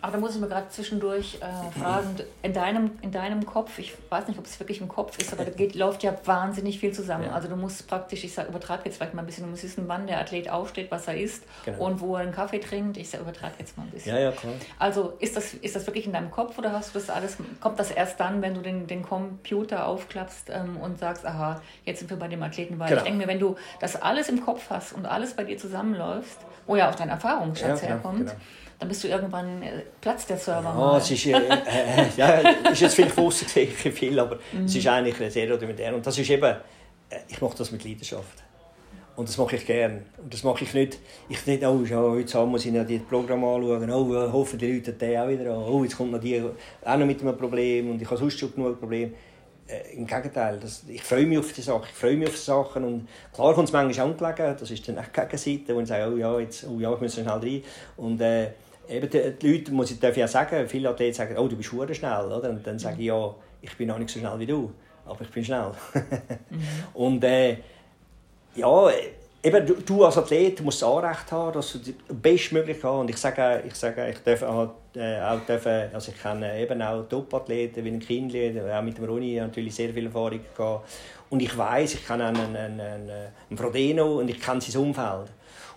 [0.00, 3.94] Aber da muss ich mir gerade zwischendurch äh, fragen, in deinem, in deinem Kopf, ich
[4.08, 6.92] weiß nicht, ob es wirklich im Kopf ist, aber da geht, läuft ja wahnsinnig viel
[6.92, 7.24] zusammen.
[7.24, 7.32] Ja.
[7.32, 10.06] Also du musst praktisch, ich übertrage jetzt vielleicht mal ein bisschen, du musst wissen, wann
[10.06, 11.86] der Athlet aufsteht, was er isst genau.
[11.86, 12.96] und wo er einen Kaffee trinkt.
[12.96, 14.14] Ich übertrage jetzt mal ein bisschen.
[14.14, 14.52] Ja, ja, klar.
[14.78, 17.78] Also ist das, ist das wirklich in deinem Kopf oder hast du das alles, kommt
[17.78, 22.10] das erst dann, wenn du den, den Computer aufklappst ähm, und sagst, aha, jetzt sind
[22.10, 23.00] wir bei dem Athleten, weil genau.
[23.00, 26.38] ich denke mir, wenn du das alles im Kopf hast und alles bei dir zusammenläuft,
[26.66, 28.40] wo ja auch dein Erfahrungsschatz ja, herkommt, genau
[28.78, 30.74] dann bist du irgendwann äh, Platz der Server.
[30.76, 32.38] Ja, es ist, äh, äh, ja,
[32.70, 34.64] ist jetzt viel außen viel, aber mhm.
[34.64, 35.94] es ist eigentlich sehr rudimentär.
[35.94, 38.42] Und das ist eben, äh, ich mache das mit Leidenschaft.
[39.16, 40.04] Und das mache ich gern.
[40.18, 40.98] Und das mache ich nicht,
[41.30, 44.74] ich nicht, oh, ja, heute Abend muss ich noch das Programm anschauen, oh, hoffen die
[44.74, 46.42] Leute den auch wieder an, oh, jetzt kommt noch die
[46.84, 49.12] auch noch mit einem Problem und ich habe sonst schon genug Probleme.
[49.66, 52.40] Äh, Im Gegenteil, das, ich freue mich auf die Sachen, ich freue mich auf die
[52.40, 55.88] Sachen und klar kommt es manchmal angelegen, das ist dann auch die Gegenseite, wo ich
[55.88, 57.62] sage, oh ja, jetzt, oh ja, ich muss schnell rein.
[57.96, 58.50] Und äh,
[58.88, 61.68] eben die, die Leute, muss ich, darf auch sagen, viele Athleten sagen, oh, du bist
[61.68, 62.50] schnell, oder?
[62.50, 64.72] Und dann sage ich, ja, ich bin noch nicht so schnell wie du,
[65.04, 65.72] aber ich bin schnell.
[66.50, 66.60] mhm.
[66.94, 67.56] Und äh,
[68.54, 68.90] ja,
[69.42, 73.00] eben, du, du, als Athlet musst das Anrecht haben, dass du das bestmöglich hast.
[73.00, 76.80] Und ich sage, ich sage, ich darf auch, äh, auch dürfen, also ich kenne eben
[76.82, 80.88] auch Top-Athleten wie ein Kindle, auch mit dem Ronny natürlich sehr viel Erfahrung gehabt.
[81.28, 85.30] Und ich weiß, ich kenne einen, einen, einen, einen Frodeno und ich kenne sein Umfeld.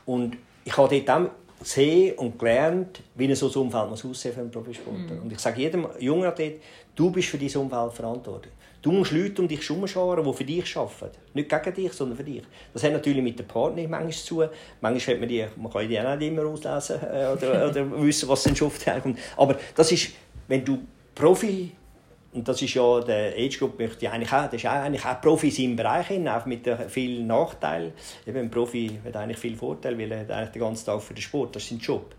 [0.05, 1.30] Und ich habe dort auch
[1.60, 5.16] gesehen und gelernt, wie ein solches Umfeld muss aussehen für einen Profisportler.
[5.16, 5.24] Mm.
[5.24, 6.62] Und ich sage jedem jungen Athlet,
[6.95, 8.53] du bist für dein Umfeld verantwortlich.
[8.82, 11.18] Du musst Leute um dich herum scharen, die für dich arbeiten.
[11.34, 12.43] Nicht gegen dich, sondern für dich.
[12.74, 14.49] Das hat natürlich mit dem Partner manchmal zu tun.
[14.80, 18.30] Manchmal hat man die, man kann die auch nicht immer auslesen äh, oder, oder wissen,
[18.30, 19.20] was denn oft herkommt.
[19.36, 20.12] Aber das ist,
[20.47, 20.80] wenn du
[21.14, 21.72] Profi
[22.32, 25.05] und das ist ja der Age Group möchte ich eigentlich auch, das ist auch eigentlich
[25.05, 27.93] auch Profi in seinem Bereich hin, auch mit vielen Nachteilen.
[28.27, 31.21] Eben ein Profi hat eigentlich viel Vorteil, weil er eigentlich den ganzen Tag für den
[31.21, 32.13] Sport, das ist sein Job.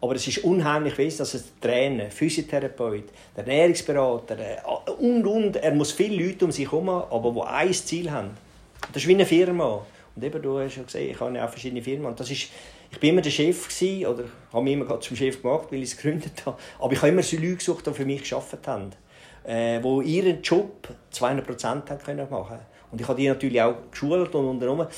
[0.00, 3.04] Aber es ist unheimlich wichtig, dass ein Trainer, Physiotherapeut,
[3.36, 4.56] der Ernährungsberater äh,
[4.98, 8.30] und, und, er muss viele Leute um sich herum aber die ein Ziel haben.
[8.92, 9.84] Das ist wie eine Firma.
[10.16, 12.06] Und eben, du hast ja gesehen, ich habe ja auch verschiedene Firmen.
[12.06, 12.48] Und das ist,
[12.90, 15.92] ich war immer der Chef gewesen, oder habe mich immer zum Chef gemacht, weil ich
[15.92, 16.58] es gegründet habe.
[16.78, 18.90] Aber ich habe immer so Leute gesucht, die für mich gearbeitet haben.
[19.44, 22.28] Äh, die ihren Job 200 Prozent machen können.
[22.90, 24.88] Und ich habe die natürlich auch geschult und unternommen,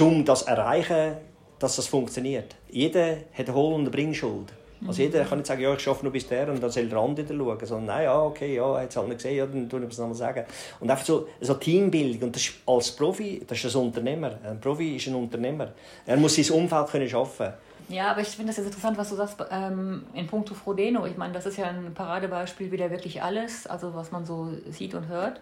[0.00, 1.18] um das zu erreichen,
[1.58, 2.56] dass das funktioniert.
[2.68, 4.52] Jeder hat eine Hohl- und eine Bringschuld.
[4.88, 6.98] Also jeder kann nicht sagen, ja, ich arbeite nur bis der und dann soll der
[6.98, 9.88] andere schauen, sondern nein, ja, okay, ja, es halt nicht gesehen, ja, dann tun wir
[9.88, 10.44] es nochmal sagen.
[10.80, 14.38] Und einfach so, so Teambildung, und das ist, als Profi, das ist ein Unternehmer.
[14.44, 15.72] Ein Profi ist ein Unternehmer.
[16.04, 17.52] Er muss sein Umfeld können schaffen
[17.88, 21.06] ja, aber ich finde das jetzt interessant, was du sagst ähm, in puncto Frodeno.
[21.06, 24.50] Ich meine, das ist ja ein Paradebeispiel, wie der wirklich alles, also was man so
[24.70, 25.40] sieht und hört.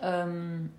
[0.00, 0.70] Ähm,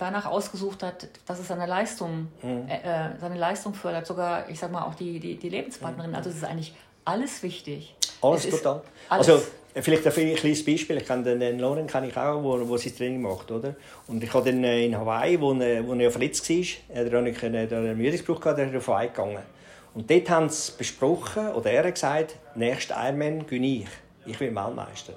[0.00, 2.68] danach ausgesucht hat, dass es seine Leistung, mhm.
[2.68, 6.10] äh, äh, seine Leistung fördert, sogar, ich sag mal, auch die, die, die Lebenspartnerin.
[6.10, 6.16] Mhm.
[6.16, 6.74] Also es ist eigentlich
[7.04, 7.94] alles wichtig.
[8.20, 8.82] Alles es total.
[9.08, 9.28] Alles.
[9.28, 9.42] Also
[9.74, 10.96] vielleicht ein kleines Beispiel.
[10.98, 13.74] Ich kenne den, den Lauren kenne ich auch, wo, wo sie Training macht, oder?
[14.06, 17.86] Und ich habe dann äh, in Hawaii, wo, wo er verletzt war, er hat einen
[17.86, 19.42] Ermüdungsbruch gehabt, er ist auf Hawaii gegangen.
[19.94, 23.88] Und dort haben sie besprochen, oder er hat gesagt, nächster Ironman gehe ich.
[24.26, 25.14] Ich bin Weltmeister.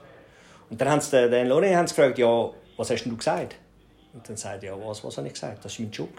[0.70, 3.56] Und dann haben sie den, Lauren gefragt, ja, was hast du gesagt?
[4.14, 5.66] Und dann sagt er, ja, was, was habe ich gesagt?
[5.66, 6.09] Das war mein Job.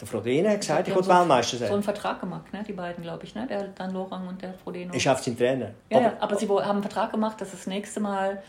[0.00, 1.68] Der Frodeno hat gesagt, ich wollte so Weltmeister sein.
[1.68, 2.62] so einen Vertrag gemacht, ne?
[2.66, 3.46] die beiden, glaube ich, ne?
[3.48, 4.94] der Dan Lorang und der Frodeno.
[4.94, 5.70] Ich schaffe den Trainer.
[5.90, 8.40] Ja, aber, ja, aber sie haben einen Vertrag gemacht, dass das nächste Mal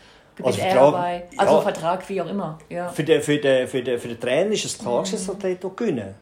[0.42, 1.28] also er dabei.
[1.36, 2.58] Also ja, Vertrag, wie auch immer.
[2.68, 2.88] Ja.
[2.88, 5.36] Für, den, für, den, für, den, für den Trainer ist es klar, dass mhm.
[5.42, 6.14] er gewinnen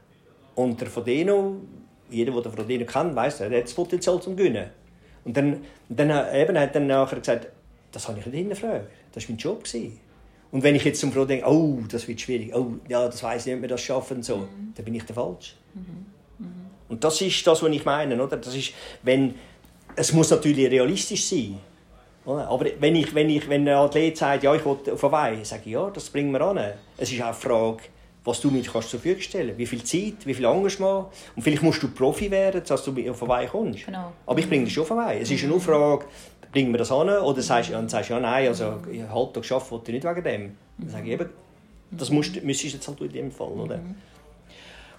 [0.55, 1.57] Und der Frodeno,
[2.09, 4.71] jeder, der den Frodeno kennt, weiß, er hat das Potenzial zum Gewinnen.
[5.25, 7.49] Und dann, dann eben, hat er nachher gesagt,
[7.93, 8.87] das habe ich nicht hinterfragt.
[9.13, 9.65] Das war mein Job.
[9.65, 10.01] Gewesen.
[10.51, 13.43] Und wenn ich jetzt zum Frau denke, oh, das wird schwierig, oh, ja, das weiß
[13.43, 14.73] ich nicht, ob wir das schaffen, so, mhm.
[14.75, 15.57] dann bin ich der Falsch.
[15.75, 16.07] Mhm.
[16.39, 16.53] Mhm.
[16.89, 18.37] Und das ist das, was ich meine, oder?
[18.37, 18.73] Das ist,
[19.03, 19.35] wenn,
[19.95, 21.59] es muss natürlich realistisch sein.
[22.25, 22.49] Oder?
[22.49, 25.63] Aber wenn, ich, wenn, ich, wenn ein Athlet sagt, ja, ich will auf Hawaii, sage
[25.67, 26.59] ich, ja, das bringen wir an.
[26.97, 27.83] Es ist auch eine Frage,
[28.25, 31.07] was du mir kannst zur Verfügung stellen Wie viel Zeit, wie viel Engagement.
[31.35, 33.87] Und vielleicht musst du Profi werden, dass du auf Hawaii kommst.
[33.87, 34.13] Genau.
[34.27, 35.21] Aber ich bringe dich schon auf Hawaii.
[35.21, 36.05] Es ist eine Frage,
[36.59, 37.09] bringen wir das an?
[37.09, 40.25] Oder sagst, dann sagst du, ja, nein, also einen Halbtag arbeiten wollte ich nicht wegen
[40.25, 40.57] dem.
[40.79, 41.31] Dann sage ich eben,
[41.93, 43.77] das musst, müsstest du jetzt halt in dem Fall, oder?
[43.77, 43.95] Mhm.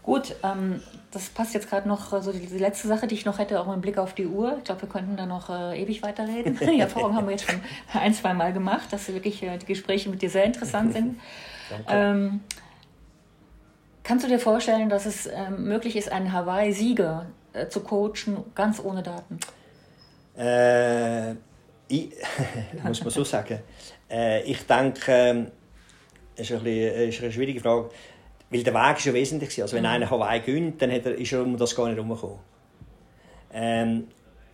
[0.02, 0.82] Gut, ähm,
[1.12, 3.68] das passt jetzt gerade noch, so die, die, letzte Sache, die ich noch hätte, auch
[3.68, 4.56] mit Blick auf die Uhr.
[4.60, 6.58] Ich glaube, wir könnten da noch äh, ewig weiterreden.
[6.62, 7.60] Die Erfahrung haben wir jetzt schon
[7.94, 11.20] ein, zwei Mal gemacht, dass wirklich äh, die Gespräche mit dir sehr interessant sind.
[11.88, 12.40] Ähm,
[14.02, 18.84] kannst du dir vorstellen, dass es ähm, möglich ist, einen Hawaii-Sieger äh, zu coachen, ganz
[18.84, 19.38] ohne Daten?
[21.90, 22.14] Äh, ich,
[22.84, 23.60] muss man so sagen.
[24.10, 25.52] Äh, ich denke,
[26.36, 27.90] das ist, ein bisschen, ist eine schwierige Frage,
[28.50, 29.62] weil der Weg ist ja wesentlich.
[29.62, 29.90] Also wenn mhm.
[29.90, 32.40] einer Hawaii gönnt, dann hat er, ist er um das gar nicht herumgekommen.
[33.54, 34.08] Ähm,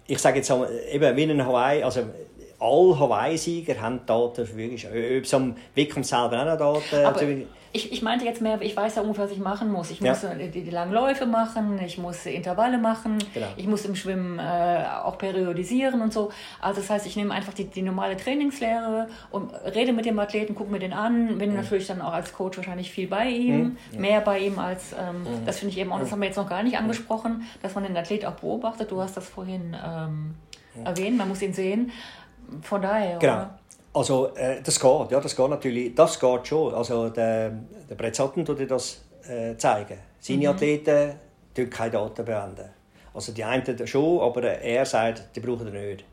[0.07, 2.01] ich sage jetzt eben, wie ein Hawaii, also
[2.65, 4.77] alle Hawaii-Sieger haben Daten zur Verfügung.
[5.17, 7.05] Ob es am Wickham selber auch noch Daten...
[7.05, 7.21] Aber
[7.75, 9.91] ich, ich meinte jetzt mehr, ich weiß ja ungefähr, was ich machen muss.
[9.91, 10.11] Ich ja.
[10.11, 13.47] muss die, die, langen Läufe machen, ich muss Intervalle machen, genau.
[13.57, 16.31] ich muss im Schwimmen äh, auch periodisieren und so.
[16.61, 20.55] Also das heißt, ich nehme einfach die, die normale Trainingslehre und rede mit dem Athleten,
[20.55, 21.57] gucke mir den an, bin mhm.
[21.57, 23.99] natürlich dann auch als Coach wahrscheinlich viel bei ihm, mhm.
[23.99, 25.45] mehr bei ihm als, ähm, mhm.
[25.45, 27.83] das finde ich eben auch, das haben wir jetzt noch gar nicht angesprochen, dass man
[27.83, 28.89] den Athlet auch beobachtet.
[28.89, 30.35] Du hast das vorhin ähm,
[30.85, 31.91] erwähnt, man muss ihn sehen.
[32.61, 33.17] Von daher.
[33.19, 33.33] Genau.
[33.33, 33.59] Oder?
[33.93, 36.73] Also äh, das geht, ja, das geht natürlich, das geht schon.
[36.73, 37.51] Also der,
[37.89, 39.97] der Brett Sutton tut das äh, zeigen.
[40.19, 40.47] Seine mhm.
[40.47, 41.13] Athleten
[41.53, 42.69] tun keine Daten beenden.
[43.13, 46.03] Also die einen schon, aber er sagt, die brauchen er nicht.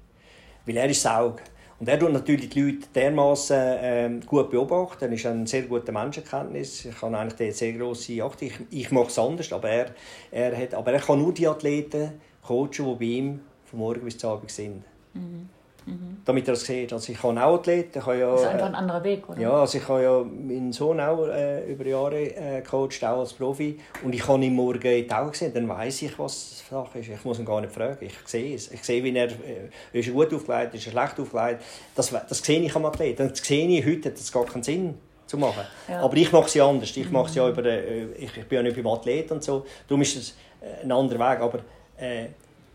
[0.64, 1.42] Weil er ist Saug.
[1.80, 5.06] Und er tut natürlich die Leute dermaßen ähm, gut beobachten.
[5.06, 6.84] Er ist ein sehr guter Menschenkenntnis.
[6.84, 8.40] Ich habe eigentlich sehr grosse Acht.
[8.42, 9.86] Ich, ich mache es anders, aber er,
[10.30, 14.16] er, hat, aber er kann nur die Athleten coachen, die bei ihm von morgen bis
[14.16, 14.84] zum Abend sind.
[15.14, 15.48] Mhm.
[15.86, 16.18] Mhm.
[16.24, 16.92] Damit er das sieht.
[16.92, 17.98] Also ich kann auch Athleten.
[17.98, 19.40] Ich ja, das ist einfach ein anderer Weg, oder?
[19.40, 23.32] Ja, also ich habe ja meinen Sohn auch äh, über Jahre äh, gecoacht, auch als
[23.32, 23.78] Profi.
[24.04, 27.08] Und ich kann ihn morgen in die Augen sehen, dann weiß ich, was Sache ist.
[27.08, 27.98] Ich muss ihn gar nicht fragen.
[28.00, 28.70] Ich sehe es.
[28.70, 31.62] Ich sehe, wie er, äh, ist er gut aufgelegt, ist er schlecht aufgelegt.
[31.94, 33.28] Das, das sehe ich am Athleten.
[33.28, 34.94] Das sehe ich heute, hat das gar keinen Sinn
[35.26, 35.64] zu machen.
[35.88, 36.02] Ja.
[36.02, 36.96] Aber ich mache es ja anders.
[36.96, 37.52] Ich mache es ja mhm.
[37.52, 39.64] über äh, ich, ich bin ja nicht beim Athlet und so.
[39.88, 41.40] Darum ist es äh, ein anderer Weg.
[41.40, 41.58] Aber
[41.96, 42.26] äh,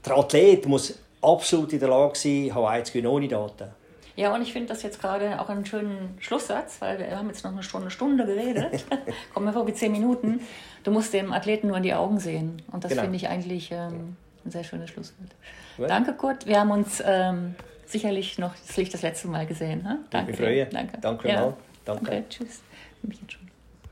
[0.05, 3.69] der Athlet muss absolut in der Lage sein, Hawaii zu gewinnen ohne Daten.
[4.17, 7.43] Ja, und ich finde das jetzt gerade auch einen schönen Schlusssatz, weil wir haben jetzt
[7.43, 8.83] noch eine Stunde, Stunde geredet.
[9.33, 10.41] Kommen wir vor wie zehn Minuten.
[10.83, 12.63] Du musst dem Athleten nur in die Augen sehen.
[12.71, 13.03] Und das genau.
[13.03, 15.29] finde ich eigentlich ähm, ein sehr schönes Schlusswort.
[15.77, 15.85] Ja.
[15.85, 16.47] Danke, Kurt.
[16.47, 17.53] Wir haben uns ähm,
[17.85, 19.87] sicherlich noch das Licht das letzte Mal gesehen.
[19.87, 19.97] Ha?
[20.09, 20.31] Danke.
[20.31, 20.65] Ich freue.
[20.65, 20.97] Danke.
[20.99, 21.41] Danke ja.
[21.41, 21.53] mal.
[21.85, 22.05] Danke.
[22.05, 22.61] Okay, tschüss.